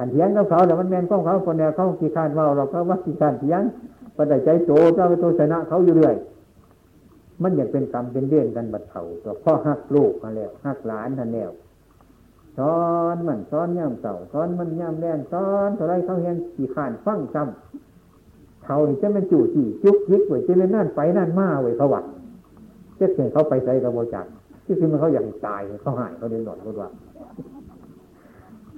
[0.00, 3.62] ขันเถียงกับเขาแต่มันแมนของเขาคนแนวเขาขี้ขานว่าเราก็ว่าขี้ขานเถียง
[4.16, 6.14] ปัจจัยใจโตเจ้าตัวชนะเขาอยู่เรื่อย
[7.42, 11.50] มันอยากเป็นกรรมเป็นเรื่องกันบัดเถ่าตัวพ่อหักลูกมาแล้วหักหลานทันแล้ว
[12.58, 12.76] สอ
[13.14, 22.04] นมันสอนย่ำเต่าสอนมันย่ำแรงสอนเท่าไรเขาเห็นขี่ขานฟังซ้ำเท่านี่จะเป็นจู่จี้จุกยิกไว้จะเป็นนั่นไปนั่นมาไว้เขาวัด
[22.96, 24.26] เจ้าเสียงเขาไปใส่กระโบจัก
[24.64, 26.88] ที่คือมันเขาอยากตายเขาหายเขาเดินหนอนเขาว่า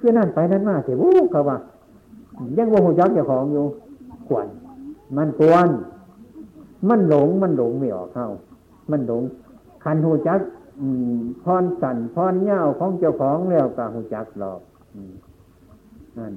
[0.05, 1.57] คือนั่นไปนั่นมาเสียวู้เขาว่า
[2.57, 3.65] ยังโมโหจักเจ้าของอยู่
[4.27, 4.47] ขวัญ
[5.17, 5.67] มันควร
[6.89, 8.29] มันหลงมันหลงไม่ออกเข้า
[8.91, 9.23] มันหลง
[9.83, 10.39] คันหูจัก
[11.43, 14.61] พรสั่นพรเง่าของเจ้าของแล้วกบหูจักหลอก
[16.17, 16.33] นั่น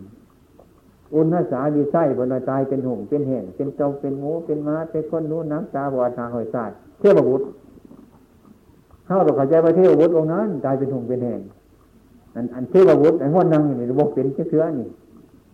[1.14, 7.46] อุณหสาดีไส้บนตายเป็นหุ่งเป็นแห่งเป็นเจ้าเป็นหมูเป็นม้าเป็นคนนู้นน้ำตาบอดทางหอยสาดเทพบุตร
[9.06, 11.40] เข้าตัวขจายไปเทพบุตรองนั้นตายเป็นหุ่งเป็นแห่ง
[12.36, 14.88] อันอันเทพบุตรไอ้หัวนังอยู่นี่บอกเป็นเชื้อนี่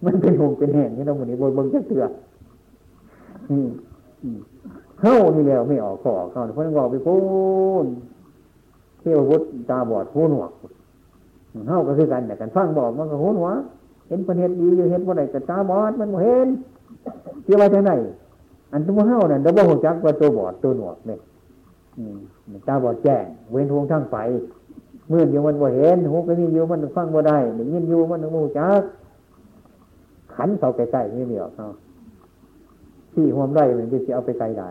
[0.05, 2.05] มันเป็นหงเป็นแห่งที่เราหมุนนี่บนบนเชื้อ
[5.01, 7.17] เข้านี่แล้วไม่ออกขอเข้าเพราะนั้นบอกไปพู
[7.85, 7.87] น
[9.01, 10.51] เทวพุทธตาบอดหูหนวก
[11.69, 13.55] เข้าก็คือกันแต่กันฟังบอกมันก็หูหนวก
[14.09, 16.49] เห็นประเทศดีอยู่เห็นว่าไหนแต่ตาบอดมันเห็น
[17.43, 17.93] เที่ยวไปทางไหน
[18.73, 21.21] อันตัวเข้านั่นดับเบิลหัวจักว่าตัวบอดตัวหนวกเนี่ย
[22.69, 24.17] ตาบอดแจ้งเว้นทวงทั้งไฟ
[25.13, 28.83] เมื่อเดียวมันบ่เห็นหูก็นี่อยู่มันฟังบ่ได้หนึ่งยินอยู่มันหนึ่งหูจัก
[30.35, 31.67] ขันเขาใกล้ๆนี่เดียวเขา
[33.13, 34.69] ที่ห่วมไร่มันจะเอาไปไกลได้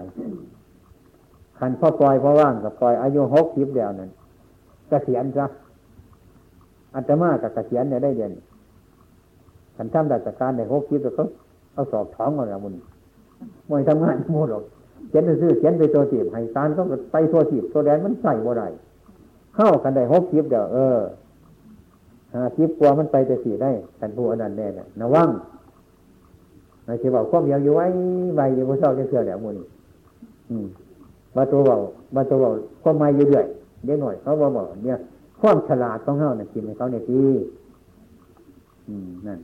[1.59, 4.09] ขันพ่อปล่อยพ่อว่างกับปล่อยอายุหกสิบเดียวนั่น
[4.91, 5.45] กระเสียนซะ
[6.95, 8.31] อัตมากับเกระเสียนเนี่ยได้เดือน
[9.75, 11.23] ขันทำราชการในหกสิบแล้วเขา
[11.73, 12.75] เอาสอบท้องเอาละมุน
[13.69, 14.63] มวยทำงานมูดหรอก
[15.09, 18.67] เขียนซื้อเขียนไปตัวจีบให้การต้องไปตัวจีบตัวแดนมันใส่บ่ได้
[19.55, 20.99] เข้ากันได้หกสิบเดียวเออ
[22.33, 25.29] หาสิบกว่ามันไปแต่สี่ได้กันผู้อนันต์แน่น่ะนะว่าง
[26.85, 27.85] ไม่ใช่บอกความยาวอยู่ไว้
[28.35, 29.65] ใบอยู่บนเสาจะเชื่อแล้วมูนี่
[31.35, 31.79] บาตัวบอก
[32.15, 34.97] บาตัวบอกความไม่เยอะๆเดี๋ยวหน่อยเขาบอกเนี่ย
[35.39, 37.23] ความฉลาดต้องเท่านี่ยกินในเขาเนี่ยดี
[39.27, 39.39] นั่น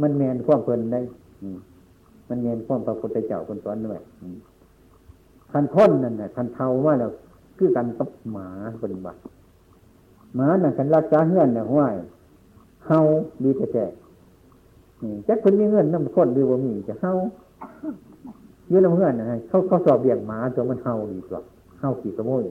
[0.00, 1.00] มันแมนความเพลินได้
[2.28, 4.00] มันแมนความพระพุทธเจ้าคนสอนด้วย
[5.52, 7.06] คันค้นนั่นน่ะคันเทาว่าเรา
[7.56, 8.48] คือกันกับหมา
[8.82, 9.18] ปฏิบัติ
[10.34, 11.94] หมาน่ะกันรักษาเฮือนน่ะห้วย
[12.86, 12.98] เฮา
[13.42, 13.84] ดีแท้
[15.28, 17.12] จักคนมีเงินน้ำข้นหรือว่ามีจะเฮา
[18.68, 21.40] เยอะแล้วเงินนะเขาเขาสอบเบี่ยงหมาตัวมันเฮาดีกว่า
[21.80, 22.44] เฮาขี่กระโมย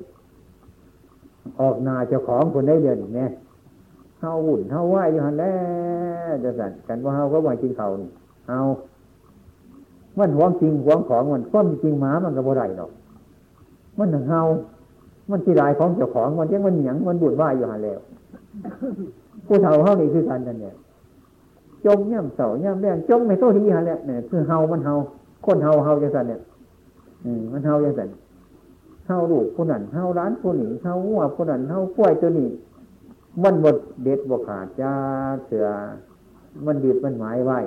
[1.59, 3.29] ออกนาเจ้าของคนได้เดือนเนี่ย
[4.19, 5.55] เฮาหุ่นเฮาไหวอยู่หันแล้
[6.29, 8.09] วจะสั่นกันว่าเฮาก็ไหวกินเขานี่
[8.47, 8.59] เฮา
[10.17, 12.91] มันหวงจริงหวงของมันก็มีจริงหมามันก็บ่ได้หรอก
[13.97, 14.41] มันนังเฮา
[15.29, 17.99] มันที่ลายของเจ้าของมันยังมันหยังมันบุญไหวอยู่หันแล้ว
[19.47, 20.75] ผู้เฒ่าเฮานี่คือกันนั่นเนี่ย
[21.85, 24.93] จมย่ำเสาย่ำแรงจมในโตทีหันแล้วเนี่ยคือเฮามันเฮา
[25.45, 26.41] คนเฮาเฮาจังสันเนี่ย
[27.25, 28.09] อืมมันเฮาจังสัน
[29.07, 32.49] เฮาลูกผู้นั้นเฮาร้านผู้นี้เฮาวัวผู้นั้นเฮาป่วยตัวนี้
[33.43, 34.93] มันบดเด็ดบกขาดจ้า
[35.45, 35.67] เสือ
[36.65, 37.59] มันดีดมันหมายไว้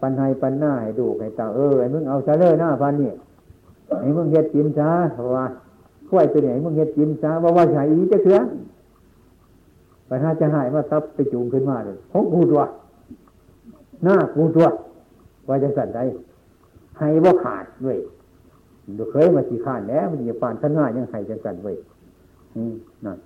[0.00, 3.12] ปันให้ปันหน้าให้ดูให้ตาเออไอ้มึงเอาซะเลยหน้าพันนี่
[3.98, 5.44] ไอ้มึงเฮ็ดกินซะเพราะว่า
[6.08, 8.38] ป่วยตัวนี้ไอ้มึงเฮ็ดกินซะว่าว่าใช่อีจะเสือ
[10.08, 12.62] ปัญหาจะหายมาทับไปจูงขึ้นมาเลยของกูตัว
[14.04, 14.66] หน้ากูตัว
[15.48, 16.04] ว่าจะสั่นได้
[16.98, 17.98] ให้ว่าขาดด้วย
[18.98, 21.72] ดูเคยมาสีข้านแล้วมันจะปานท่านหน้ายังให้จังสันไว้
[23.04, 23.18] นั่น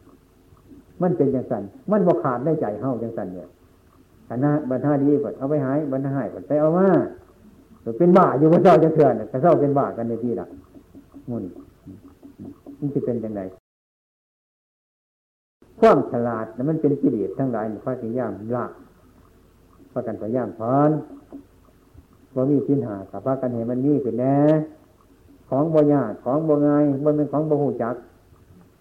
[1.03, 3.49] มันเป็นจังสันมันว่ขาดได้ใจเฮาจังสันเนี่ย
[4.29, 6.87] คณะบรรทาดีก่อนเอาไปหายบรรทาหายก่อนไปเอามา
[7.99, 10.47] เป็นบ้าอยู่บนเจ้าจะเถื่อนกระเจ้าเป็นบ้ากันในที่ละ
[11.30, 11.45] มุน
[12.78, 13.41] มันจะเป็นยังไง
[15.80, 18.66] ความฉลาดมันเป็นกิเลสทั้งหลายพระสิย่ามละ
[19.93, 20.91] พระกันพยายามพร
[22.35, 24.37] ว่ามีสินหากับพระกันเห็นมันมีขึ้นแน่
[25.49, 27.95] ของบ่ยากของบ่ง่ายมันเป็นของบ่หูจัก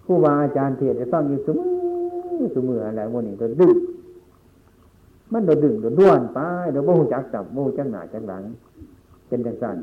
[0.05, 3.75] ผู้บาอาจารย์เทศจะต้องอยู่เสมือสมออะไรโมนี่ตัวดึง
[5.31, 6.39] มันโดดดึงโดดด้วนไป
[6.71, 8.43] โดดบ่หูจักจับบ่หูจักหนาจักหลัง
[9.33, 9.77] เป็นจังสั้น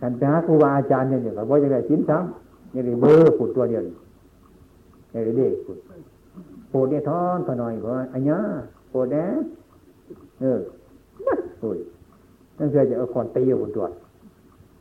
[0.00, 3.82] ท่านไปหาครูบาอาจารย์เนี่ยก็บ่จะได้สินซ้ำย่างนี้เบอร์ปุดตัวเดียว
[5.12, 5.78] ย่างนี้เด็กปุด
[6.72, 8.36] ปุดเนี่ยท้อนขน่อยเพราะอันนี้
[8.92, 9.24] ปุดแน่
[10.40, 10.58] เออ
[11.26, 11.78] นัดปุด
[12.58, 13.86] นั่นคือจะเอาคอนตีอยู่บนตัว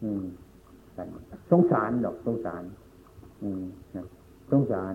[0.03, 0.23] อืม
[1.49, 2.63] สงสารดอกสงสาร
[3.43, 3.63] อืม
[4.51, 4.93] สงสาร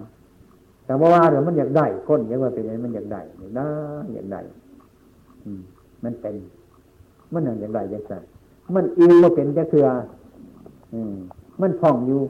[0.87, 3.69] แต่ว่าว่าเดี๋ยวมันอยากได้คนอยากว่าเป็นไงมันอยากได้อยากได้
[4.15, 4.41] อยากได้
[5.45, 5.61] อืม
[6.05, 6.35] มันเป็น
[7.33, 8.19] มันอย่ากได้อยากได้
[8.75, 9.87] มันอิงมาเป็นจะเถื่อ
[11.61, 12.21] มันพ่องอยู่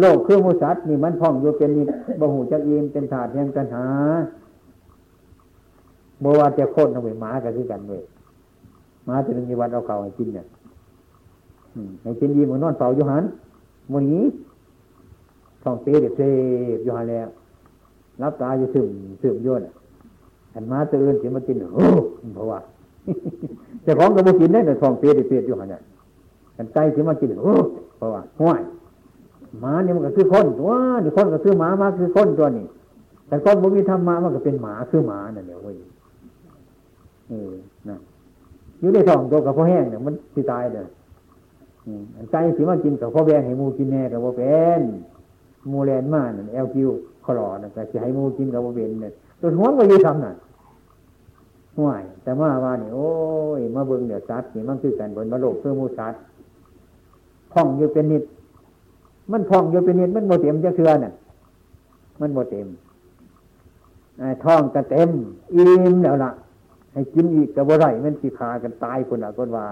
[0.00, 1.82] โลกคือมุสัตว์นี่มันพ่องอยู่เป็นนิ
[2.20, 3.84] บหูจักอิมเป็นถาดแห่งปัญหา
[6.20, 8.02] เมื่อว่าจะโคตรเอาไปหมากันคือกันเว้ย
[9.04, 10.46] หมาจะนึงมีวันเอาเก่าให้กินเนี่ย
[12.02, 13.24] ในเช่นยีหมันนอนเฝ้าอยู่หัน
[13.92, 14.24] มันนี้
[15.62, 16.22] ท้องเปเด็กเส
[16.76, 17.28] พอยู่หันแล้ว
[18.22, 18.88] รับตาอยู่ซึม
[19.20, 19.62] ซึมย่น
[20.54, 21.86] หันมาตื่นเสียมากินโอ้
[22.34, 22.58] เพราะว่า
[23.82, 25.82] แต่ของก็บ่กินได้แต่ทองเปเด็กเสพอยู่หันเนี่ย
[26.56, 27.54] หันใจเสียมากินโอ้
[27.96, 28.60] เพราะว่าห้วย
[29.60, 30.72] หมาเนี่ยมันก็คือคนตัว
[31.04, 32.66] นี่คนก็คือหมามาคือคนตัวนี้
[33.28, 35.76] แต่คนบ่มีธรรมะมันก็เป็นหมาคือหมานั่นเนี่ยเว้ย
[37.28, 37.52] เออ
[37.88, 37.96] นะ
[38.80, 40.86] อยู่ในทองตัวกับพ่อแห้งเนี่ยมันสิตายเลย
[42.30, 44.82] ใจสิมากินกับพ่อแบงให้มูกินแน่กับพ่เป็น
[45.72, 46.88] มูแลนมาเนี่ยเอลคิว
[47.24, 50.32] คลอดแต่สิให้มูกินกับพ่เป็นเนี่ยตัวหัวก็ยืดทำน่ะ
[51.78, 53.08] ห่วยแต่มาว่านี่โอ้
[53.58, 56.14] ยมาเบิ่งเดี๋ยวซัดนี่มันคือกันบนมาโลกเพื่อมูซัด
[57.52, 58.24] พ่องอยู่เป็นนิด
[59.32, 61.12] มันพ่องอยู่เป็นนิดมันโมเต็มจะเชื่อน่ะ
[62.20, 62.68] มันโมเต็ม
[64.44, 65.10] ท้องก็เต็ม
[65.54, 66.30] อิ่มแล้วล่ะ
[66.92, 69.66] ให้กินอีกกับว่าไรมันสิขากันตายคนละคนว่า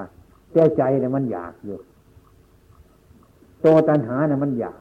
[0.53, 1.77] แต่ใจเนี่ยมันอยากอยู่
[3.65, 4.79] ตัวตัณหาเนี่ยมันอยาก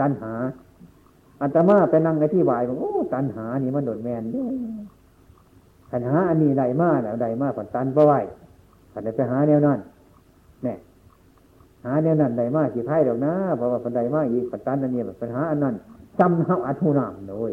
[0.00, 0.32] ตัณหา
[1.40, 4.22] อัตมาไปนั่งในที่บายบอกโอ้ตัณหานี่มันโดดแมน
[5.92, 8.12] ตัณหาอันนี้ใดมาแล้วใดมาผ่อนตันเพราะไหว
[8.92, 9.78] ผ่อนไปหาแนวนั้น
[10.64, 10.76] เนี่ย
[11.84, 15.74] หาแนวนั้นใดมากี่ไพ่ดอกนะเพราะว่าผ่อนใดมาอีกผ่อนตันอันนี้ปัญหาอันนั้น
[16.20, 17.52] จำเท่าอัตุนามเลย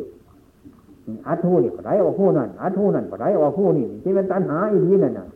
[1.27, 5.27] อัตุนี่ผ่อนไรออกผู้นั่นอัตุนั่นผ่อนไรออกผู้นี่ที่เป็นตัณหาอีกทีนั่นน่ะ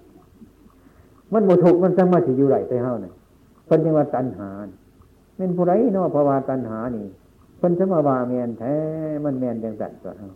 [1.34, 3.14] มันโมทุกมันสามารถที่อยู่ไหลไปเท่านั้น
[3.66, 4.50] เพิ่นยังว่าตัณหา
[5.38, 7.06] เป็นผู้ไรเนาะภาวะตัณหานี่
[7.58, 8.76] เพิ่นสมาวาแมนแท้
[9.24, 10.30] มันแมนจังสันตัวเฮา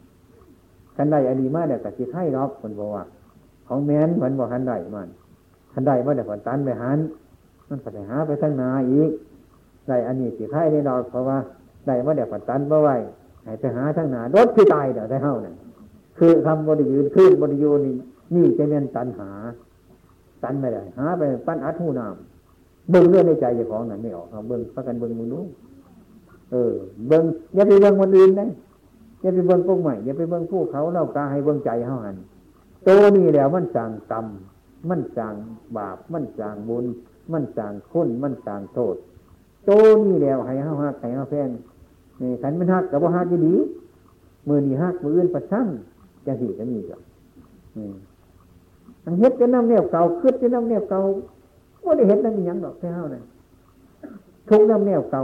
[1.01, 3.03] คันใดอดีมาเนี่ยกะสิให้รอกเพิ่นบอกว่า
[3.67, 5.09] ของแมนมือนบอกคันใดมัน
[5.73, 6.99] คันใดมาแต่ผลตันไปหัน
[7.69, 9.09] มันไปหาไปทั้งนาอีก
[9.87, 11.37] ใดอันนี้สิให้ได้ดอกเพราะว่า
[11.87, 12.89] ใดมาแต่ผลตันเมื่ไหว
[13.43, 15.55] ให้ไปหาทั้งนารถที่ตายเดี๋ยวได้เท่านั่น
[16.17, 17.93] คือคำบริยืนขึ้นบริยูนี่
[18.35, 19.29] นี่จะเป็นตัณหา
[20.43, 25.43] ตันไม่ได้หาไปปั้นอัดหูน้ำเบิ้งเรื่องในใจเจ้าของนั่นไม่ออกเอาเบิ้งประกันเบิ้งมือนู้
[26.51, 26.71] เออ
[27.07, 27.23] เบิ้ง
[27.53, 28.49] อย่าไปเบิ้งคนอื่นนะ
[29.21, 32.17] อย่าไปเบิ้งพวกใหม่อย่าไปเบิ้งผู้เขาเล่ากาให้เบิ้งใจเขาหัน
[32.83, 34.25] โตนี่แล้วมันสั่งกรรม
[34.89, 35.35] มันสั่ง
[35.77, 36.85] บาป มันสั่งบุญ
[37.31, 38.95] มันสั่งคุณมันสั่งโทษ
[39.65, 39.71] โต
[40.09, 41.49] นี่แล้วให้เขาหักให้เขาแพง
[42.21, 43.55] นี่ขันมันหักกับว่าหักดี
[44.47, 45.67] มือนี่หักมืออื่นประชัน
[46.25, 46.97] จะสี่จะมีจ้ะ
[49.05, 51.01] อันเฮ็ดจะน้ำเนียบเก่าคืดจะน้ำเนียบเก่า
[51.85, 53.23] ว่าได้เห็นนั่นมีหยังดอกแค่เท่านั้น
[54.49, 55.21] ทุกน้ำแนวเก่า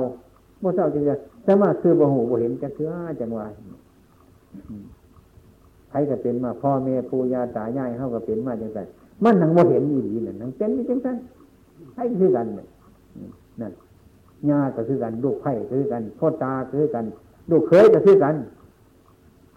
[0.59, 2.87] โมเศร้าจริงๆแต่ว่าคือบ่หูบ่เห็นจะคือ
[3.21, 3.45] จังหวะ
[5.89, 8.79] ใครก็เป็นมาพ่อแม่ปู่ย่าตายายเขาก็เป็นมาจังไง
[9.23, 11.07] มันนังโมเห็นอยู่ดีนั่นนังเป็นอยู่จังไง
[11.95, 12.45] ให้คือกัน
[13.61, 13.73] นั่น
[14.49, 17.05] ญาก็คือกัน ลูกไผ่ก็คือกันพ่อตาก็คือกัน
[17.51, 18.35] ลูกเคยก็คือกัน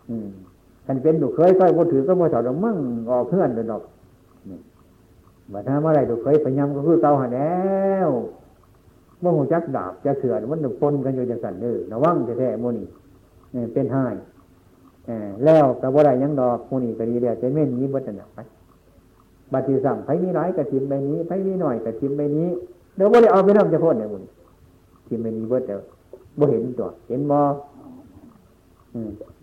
[0.08, 0.28] อืม
[0.86, 2.76] กันเป็นลูกเคยก็บ่ถือก็บ่ถอดมั่ง
[3.10, 3.82] ออกเพื่อนเลยดอก
[5.52, 7.58] บัดนั้นเมื่อไรลูกเคยพยายามก็คือเก่าหันแล้
[8.06, 8.10] ว
[9.20, 14.14] เมื่อหูจักดาบจะเถื่อนมันหนึ่งปนกันอยู่จังสันเด้อระวังแท้ๆโมนี่เป็นห้าย
[15.44, 18.38] แล้วกับว่าไรยังดอกโมนี่ก็ดีเดียวจะไม่หนีบัดนั้นไป
[19.52, 22.48] บัดที่สั่งไผมีหลายกระถิมใบนี้ไผมีหน่อยกระถิมใบนี้
[22.96, 24.22] เดี๋ยวว่าได้เอาไปน้ำจะพ่นเนี่ยมุน
[25.06, 25.80] ทิมใบนี้เบิดเดี๋ยว
[26.38, 27.38] บ่เห็นตัว เห็นบ่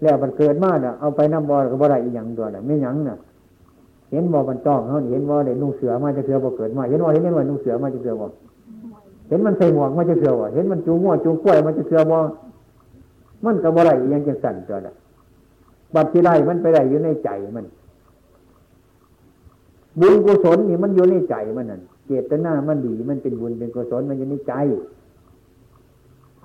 [0.02, 3.18] แล้วมันเกิดมาเนี่ยเอาไปน้ำบ่อกับบ่ไรอีหยังตัวน่ะไม่หยังน่ะ
[4.12, 8.26] เห็นบ่มันต้องเขาเห็นว่าได้นุ่งเสือมาจะเสือบ่เกิดมา เห็นว่เห็นว่านุ่งเสือมาจะเสือบ่
[9.30, 12.18] เห็นมันใส่หมวกมันจะเสือบ่เห็นมันจูงง้วจูงกล้วยมันจะเสือบ่
[13.46, 14.94] มันกับบ่ไรยังจะสั่นตัวน่ะ
[15.96, 17.66] บัตรที่ไรมันไปไรอยู่ในใจมัน
[20.00, 24.54] บุญกุศลนี่มันอยู่ในใจมันนั่นเจตนามันดี มันเป็นบุญเป็นกุศลมันอยู่ในใจ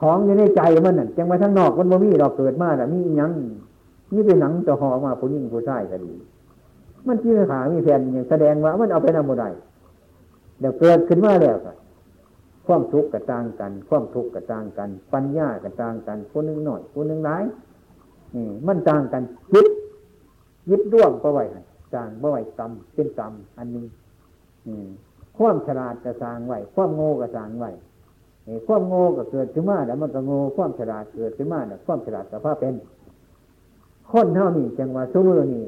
[0.01, 3.30] ของอยู่ในใจมันนั่นจังไปทั้งนอกมันบ่มีดอกเกิดมาแต่มียัง
[4.12, 6.12] นี่เป็นหนังจะห่อมาผู้หญิงผู้ชายก็ดี
[7.07, 9.49] มันที่ขามีแฟนอย่างแสดงว่า มันเอาไปนำบ่ได้
[10.61, 11.72] เดี๋ยวเกิดขึ้นมาแล้วก็
[12.66, 17.45] ความทุกข์กับต่างกัน ความทุกข์กับต่างกัน ปัญญากับต่างกันคนหนึ่งหน่อยคนหนึ่งหลาย
[18.66, 19.22] มันต่างกัน
[19.55, 19.68] ยึด
[20.70, 21.45] ยึดด้วงก็ไว้
[21.95, 23.87] ต่างบ่ไว้กรรมเป็นกรรมอันนี้
[25.37, 27.70] ความฉลาดก็สางไว้ความโง่ก็สางไว้
[28.66, 32.74] ความโง่ก็เกิดขึ้นมาแล้วมันก็โง่ความฉลาดเกิดขึ้นมาแล้วความฉลาดกับพาเป็น
[34.11, 35.64] คนเท่านี้จังว่าสมือนี่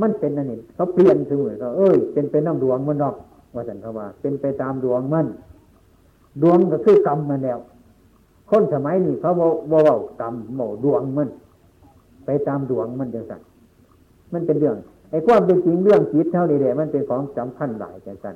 [0.00, 3.14] มันเป็นนั่นนี่เขาเปลี่ยนสมือเขาเอ้ยเป็นไปน้ำดวงมันดอก
[3.54, 5.26] ว่าสันเขาว่า เป็นไปตามดวงมัน
[6.42, 7.58] ดวงก็คือกรรมมันแล้ว
[8.50, 9.54] คนสมัยนี้เขาบอก
[9.88, 11.28] ว่ากรรมโมดวงมัน
[12.24, 13.40] ไปตามดวงมันจังสัน
[14.32, 14.76] มันเป็นเรื่อง
[15.10, 18.34] ไอ้ความเป็นจริงเรื่องจิตเท่านี้แหละมันเป็นของสำคัญหลายจังสัน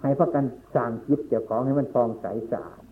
[0.00, 2.82] ให้พักกันสร้างจิตเจ้าของให้มันฟองใสสะอาด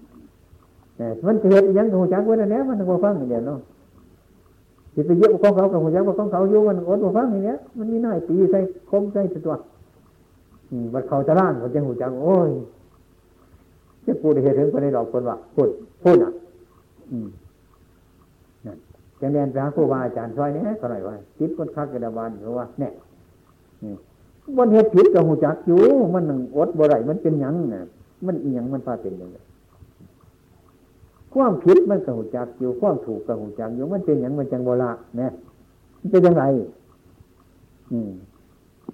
[1.26, 3.58] มันเกิดยังหูจักไว้แล้วมันต้องฟังอย่างเดียวเนาะ
[4.94, 8.58] จิตไปเยอะของเขากับหูจักของเขาอยู่มันอดฟังอย่างเนี้ยมันมีหน้าตีใส่
[8.90, 9.54] คมใส่ตัว
[10.94, 12.50] บัดเขาจะร่างเขาจะหูจักโอ้ย
[14.04, 15.68] จะพูดเหตุถึงคนในดอกคนว่าพูด
[16.02, 16.32] พูดอะ
[17.10, 17.28] อืม
[18.66, 18.78] นั่น
[19.20, 22.92] จังเรียนพระครูบาอาจารย์ซอยนี้ก็หน่อยว่าจิตคนคักกระดาบานเพราะว่าเนี่ย
[24.56, 25.82] บนเหตุผิดกับหูจักอยู่
[26.14, 26.24] มัน
[26.56, 27.84] อดบ่ไรมันเป็นยังน่ะ
[28.26, 29.38] มันอีหยังมันพาเป็นยังไง
[31.32, 35.32] ความผิดมันกับหูจักอยู่ ความถูกกับหูจักอยู่ มันเป็นย่างมันจังโบราณเนี่ย
[36.00, 36.44] มันเป็นยังไง
[37.92, 38.10] อืม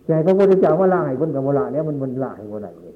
[0.07, 2.95] ใจพระพุทธเจ้าว่าละให้คนกับโบราณเนี่ยมันมันละให้โบราณเลย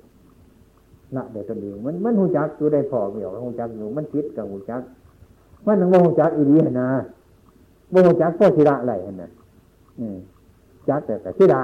[1.17, 4.83] ละเดี๋ยวตัวเองมันมันหูจักอยู่ได้พอเหี่ยวหูจักอยู่ มันผิดกับหูจัก
[5.67, 6.89] มันนึงว่าหูจักอีดีนะ
[7.93, 9.31] บ่หูจักก็สิละอะไรนะ
[10.89, 11.63] จักแต่แต่สิได้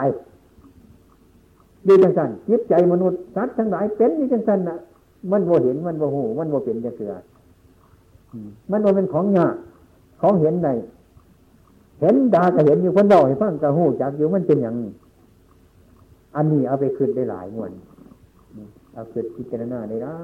[1.86, 4.76] ดีจังสันจิตใจมนุษย์สัตว์ทั้งหลายเป็นดีจังสันนะ
[5.30, 7.12] มันโมเห็นมันโมหูมันโมเป็นจะเสือ
[8.70, 9.54] มันโมเป็นของยาก
[10.20, 10.68] ของเห็นใด
[12.00, 14.74] เห็นดาก็เห็นอยู่คนเดาให้ฟังกระหูจักอยู่มันเป็นอย่าง
[16.36, 17.72] อันนี้เอาไปคืนได้หลายมวน
[18.92, 20.16] เอาคืนพิจารณาได้ได้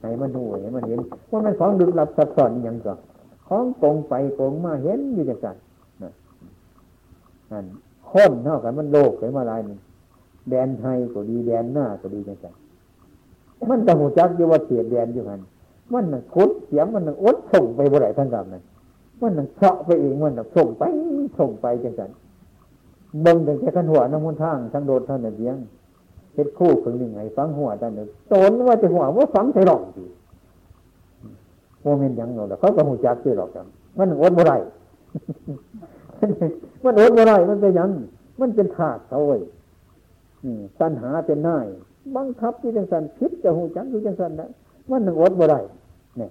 [0.00, 2.94] ไหนมันหูเห็นมันเห็นว่ามันของดึกหลับซับซ้อนอย่างก็
[3.48, 5.56] ของโกงไปโกงมาเห็นอยู่จังสัน
[7.52, 7.64] นั่น
[8.10, 9.78] ค้นเท่ากันมันโลกไปมาลายนึง
[10.50, 12.54] แดนไทยก็ดีแดนหน้าก็ดีจังสัน
[13.70, 15.40] มันจะหูจักอยู่ว่าเสียแดนอยู่หัน
[15.92, 18.62] มันนั่งคุดเสียงมันนั่งอดส่งไปบ่ไรทั้งกับนั้น
[19.20, 20.82] มันนั่งเฉาะไปเองมันนั่งส่งไป
[21.38, 22.10] ส่งไปจังสัน
[23.22, 25.56] เบิ่งแต่แค่ขันหัวน้ำมันทางทั้งโดดท่านเดียง
[26.34, 30.04] เฮ็ดคู่ครึ่งหนึ่งไงฟังหัวท่านหนึ่งโตนว่าจะหัวว่าฟังใส่หลองดี
[31.82, 33.66] โมเมนต์ยังเราเขาก็หูจักชื่อหรอกครับ
[33.98, 34.52] มันอดบ่ไร
[36.84, 37.90] มันอดบ่ไรมันเป็นยัง
[38.40, 39.40] มันเป็นธาตุเขาเว้ย
[40.80, 41.66] สัญหาเป็นนาย
[42.16, 44.48] บังคับที่จังสันคิดจะหูจักที่จังสันนะ
[44.90, 45.60] มันหนึ่งอดบ่ได้
[46.18, 46.30] เนี่ย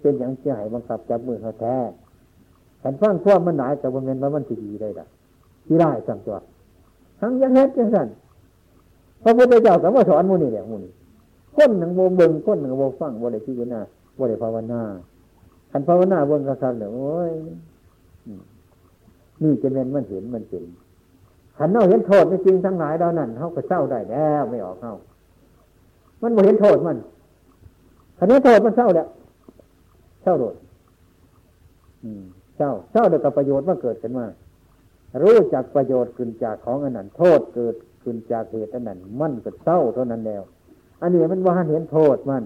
[0.00, 1.76] เป็นอย่างเสียหายบังคับจับมือเขาแท้
[2.82, 5.06] ขันฟังความมันหนายแต่บนเงินมันจะดีได้ละ
[5.66, 6.36] ที่ได้สั่งตัว
[7.20, 8.08] ทั้งยังเฮ็ดจังสัน
[9.24, 10.92] พระพุทธเจ้าก็มาสอนมูนี่แหละมูนี่
[11.56, 13.80] คนหนึ่งโมเบิงคนหนึ่งโมฟังโมได้พิจารณา
[14.14, 14.80] โมได้ภาวนา
[15.70, 17.32] ขันภาวนาบนกระสันเลยโอ้ย
[19.42, 20.64] นี่จะเป็นมันเห็นมันเป็น
[21.58, 24.94] ขันเน่าเห็นโทษในจริงทั้งหลายเรานั่นเขาก็เศร้าได้แล้วไม่ออกเข้า
[26.22, 26.96] มันบ่เห็นโทษมัน
[28.18, 29.08] ขันนี้โทษมันเศร้าแล้ว
[30.22, 30.54] เศร้าโดด
[32.56, 34.26] เศร้าเศร้าเดียกับประโยชน์มันเกิดขึ้นมา
[35.22, 37.74] รู้จักประโยชน์ขึ้นจากของอันนั้นโทษเกิด
[38.04, 40.42] ขึ้นจากเหตุอันนั้นมันก็เศร้าเท่านั้นแล้ว
[41.02, 42.42] อันนี้มันว่าเห็นโทษมัน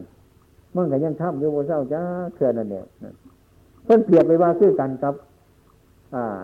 [0.76, 2.02] มันก็ยังทำอยู่บนเศร้าจ้า
[2.34, 2.84] เขื่อนนั่นเนี่ย
[3.84, 5.14] เพิ่นเปรียบไปว่าคือกันกับ
[6.14, 6.38] อ่า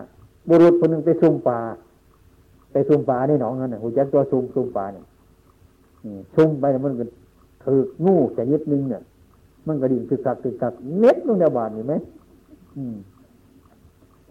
[0.49, 1.59] บุรุษคนหนึ่งไปซุ่มปลา
[2.73, 5.05] ไปซุ่มปลาในหนองนั่นน่ะหูจักตัวซุ่มซุ่มปลาเนี่ย
[6.37, 7.05] ซุ่มไปมันก็
[7.65, 9.03] ถืองูแต่ยิดนึงเนี่ย
[9.67, 11.95] มันก็ดิ่งคือกักคือกักเน็ตลงในบาทเห็นไหม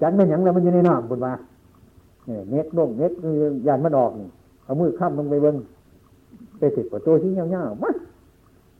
[0.01, 1.33] จันเป็นอย่งแล้วมันอยู่ในน้ำบุญมา
[2.49, 3.11] เน็ตลงเน็ต
[3.67, 4.29] ยันมันออกนี่
[4.65, 5.57] เอามือข้ามลงไปเบิ้ง
[6.59, 7.91] ไปติดประตูที่เงี้ยวๆมา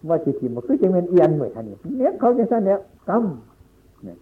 [0.10, 2.80] ว่าจิตทิมันคือจะเป็นเอียนเหมือนท่านนี่เน็ตเขาจะสั้นเนี่ย
[3.10, 4.18] กำเนี่ย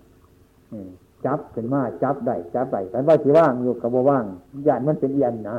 [1.25, 4.25] จับเป็นมาจับได้จับได้แต่ว่าที่ว่างอยู่กับว่าง
[4.67, 5.57] ยันมันเป็นเอียนนะ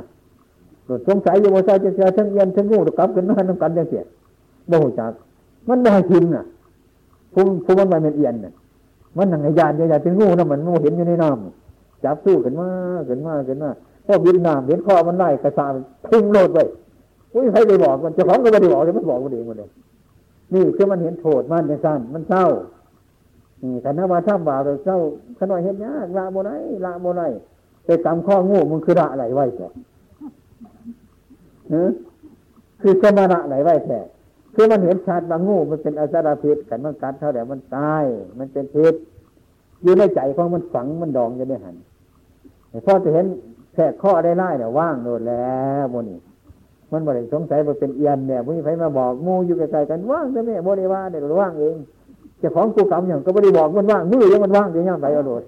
[1.09, 4.05] สงสัยอยู่ว่าจะจอทั้งเอียนทั้งงูกลับกันมาทั้งกันยังเสีย
[4.71, 5.13] บ่หูจัก
[5.69, 6.45] มันบ่ให้ทิมน่ะ
[7.33, 8.53] ผู้ผู้มันไปเป็นเอียนน่ะ
[9.17, 12.69] มันหนังยานยานเป็นงูนะมันงูเห็นอยู่ในน้ำจับสู้กันมา
[13.09, 13.71] กันมากันมา
[14.07, 15.67] พอบินน้ำเห็นข้อมันไล่กระซา
[16.09, 16.59] ทิ้งโลดไป
[17.35, 19.71] อุ้ยใครไปบอกมันเจ้าของก็ไม่ได้บอกเลยมันบอกมันเองมันเลย
[20.55, 22.47] นี่คือมันเห็นโทษมันในสั้นมันเศร้า
[23.63, 24.99] นี่แต่ถ้าว่าถ้าบ่าวเศร้า
[25.39, 26.51] ขน่อยเห็นยากละโมไน
[26.87, 27.23] ละโมไน
[27.85, 29.69] ไปกำข้องูมันคือละอะไรไว้แค่
[32.81, 34.01] คือสมระอะไรไว้แค่
[34.55, 38.05] คือมันเห็นชัดว่างูมันเป็นอสารพิษกันมันกัดเท่าไหร่มันตาย
[38.39, 38.95] มันเป็นพิษ
[39.83, 41.77] อยู่ในใจของมันฝังมันดองอยู่ในหัน
[42.87, 43.27] พอจะเห็น
[43.75, 46.19] แค่ข้อได้ไล่เนี่ยว่างโดนแล้วโมนี่
[46.93, 51.77] มันบ่ได้สงสัยว่าเป็นเอียนเนี่ยมีใครมาบอกงูอยู่ไกลๆกันว่างใช่ไหมโมได้ว่าเนี่ยว่างเอง
[52.43, 55.43] จะของกูกรรมอย่างก็ไม่ได้บอกมันว่างมือยังมันว่างจะย่างไปเอาโดด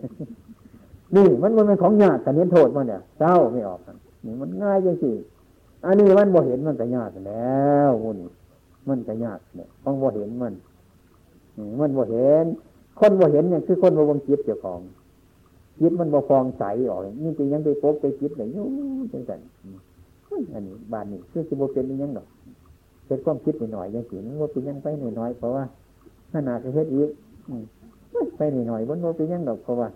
[1.16, 3.80] นี่มันมันเป็นของญาติแต่เน้นโทษมันเนี่ยเศร้าไม่ออก
[4.24, 8.28] นี่มันง่ายจริงๆอันนี้มันบ่เห็นมันก็ญาติแล้วโมนี่
[8.88, 10.52] มันก็ยากเนี่ยต้องบ่เห็นมัน
[11.80, 12.44] มันบ่เห็น
[13.00, 14.80] คนบ่เห็นเนี่ยคือคนบ่วงจิตเจ้าของ
[15.80, 18.64] จิตมันบ่ฟองใสออกนี่จริงยังไปพบไปจิตเลยยุ่
[19.12, 19.40] จังสัน
[20.54, 22.26] อันนี้บานนี้คือสิบ่เป็นยังหรอก
[23.06, 25.64] เป็นความคิดหน่อยยังสิมันบ่เป็นยังไปหน่อยเพราะว่า
[26.32, 27.08] ขนาดจะเฮ็ดอีก
[28.36, 29.88] ไปหน่อยมันบ่เป็นยังหรอกเพราะว่า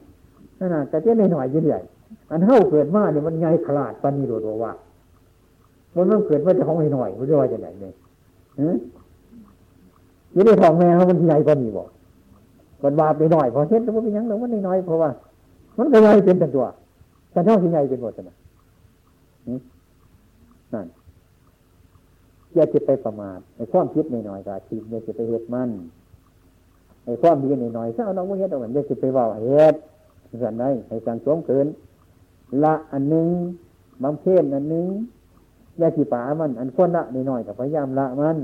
[0.61, 1.83] ขนาดกระเจี๊ยหน่อยเรื่อย
[2.31, 4.72] อันเท่าเกิดมาเนี่ยมันใหญ่ขลาดปานนี้โดดว่า
[5.95, 7.95] มันมันเกิดมาจะของหน่อยมันจะว่าจะไหนเนี่ย
[10.33, 11.89] อยู่ในท้องแม่เขามันใหญ่กว่านี้บอก
[12.83, 15.11] มันบาไปหน่อยพอเช็ดแล้วมันเป็นยังหรือมันน้อยเพราะว่า
[15.79, 16.66] มันก็ใหญ่เป็นตัว
[17.31, 18.37] แต่เท่าที่ใหญ่เป็นหมดนะ
[20.74, 20.87] นั่น
[22.55, 25.70] อย่าจะไปประมาทไอ้ความคิดนหน่อยกาทีอย่าจะไปเหตุมัน
[27.05, 29.79] ไอ้ความดีนหน่อยถ้าเอาน้องมือเฮ็ดเอาเหมือนอย่าจะไปว่าเหตุ
[30.43, 31.66] ส่วนไหนให้สั่งสมเกิน
[32.64, 33.26] ละอันหนึ่ง
[34.03, 34.87] บางเพศอันหนึ่ง
[35.81, 38.37] ยาสีป่ามันอันคนละนหน่อยกับพยายามละมัน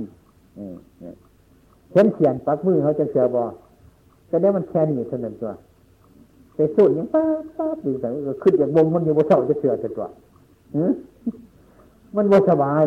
[1.93, 3.45] เห็นเขียนปักมือเขาจะเสือบอ
[4.29, 5.53] แต่ได้มันแค่นี้เท่านั้นตัว
[6.55, 7.25] ไปสูดยังป้า
[7.59, 8.09] ป้าดูแต่
[8.43, 10.09] ขึ้นจากวงมันอยู่บนเสาจะเสือตัว
[12.17, 12.85] มันบ่สบาย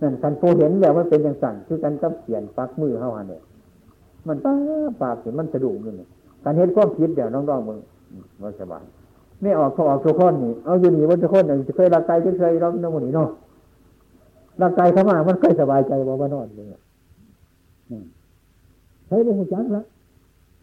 [0.00, 3.42] นั่นคันโพเห็นแล้วมันเป็นอย่างสั่นคือกันกับเขียนปักมือเข้าเนี่ย
[4.28, 4.54] มันป้า
[5.02, 6.06] ปากมันสะดุ้งนี่
[6.44, 7.78] การเห็นความคิดเดี๋ยวน้องๆมึง
[8.42, 8.84] มันสบาย
[9.42, 13.28] ไม่ออกเขาออกทุกคนนี่เอาอยู่นี่วันทุกคนจะเคยรักใจเคยรับน้ำมันนี่เนาะ
[14.60, 16.66] ร่างกายเข้ามามันเคยสบายใจว่าว่านอนเลย
[19.06, 19.82] เคยได้หัวจักละ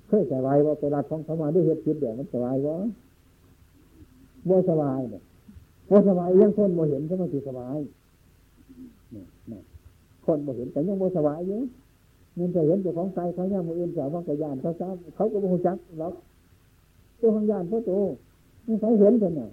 [0.07, 2.75] เคยสบายว่าไปรัดของเขามาด้วยเหตุผิดเดี๋ยวมันสบายวะ
[4.49, 5.21] บ่สบายเนี่ย
[5.89, 7.77] บ่สบายยังคนบ่เห็นก็มันสิสบาย
[9.11, 9.61] เนี่ย
[10.25, 11.63] คนบ่เห็นแต่ยังบ่สบายเยอะ
[12.35, 16.13] เงินจะเห็นเจ้าของใจเขาย่างมืออื่นเจ้าของกระยานเขาจ้าเขาก็บ่หัวจักหรอก
[17.19, 17.91] ตัวของยานเขาโต
[18.67, 19.49] นี่เขาเห็นกันเนี่ย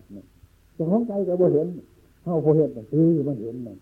[0.75, 1.67] เจ้าของใจก็บ่เห็น
[2.23, 3.77] เขาบ่เห็นต่คือมันเห็นมัน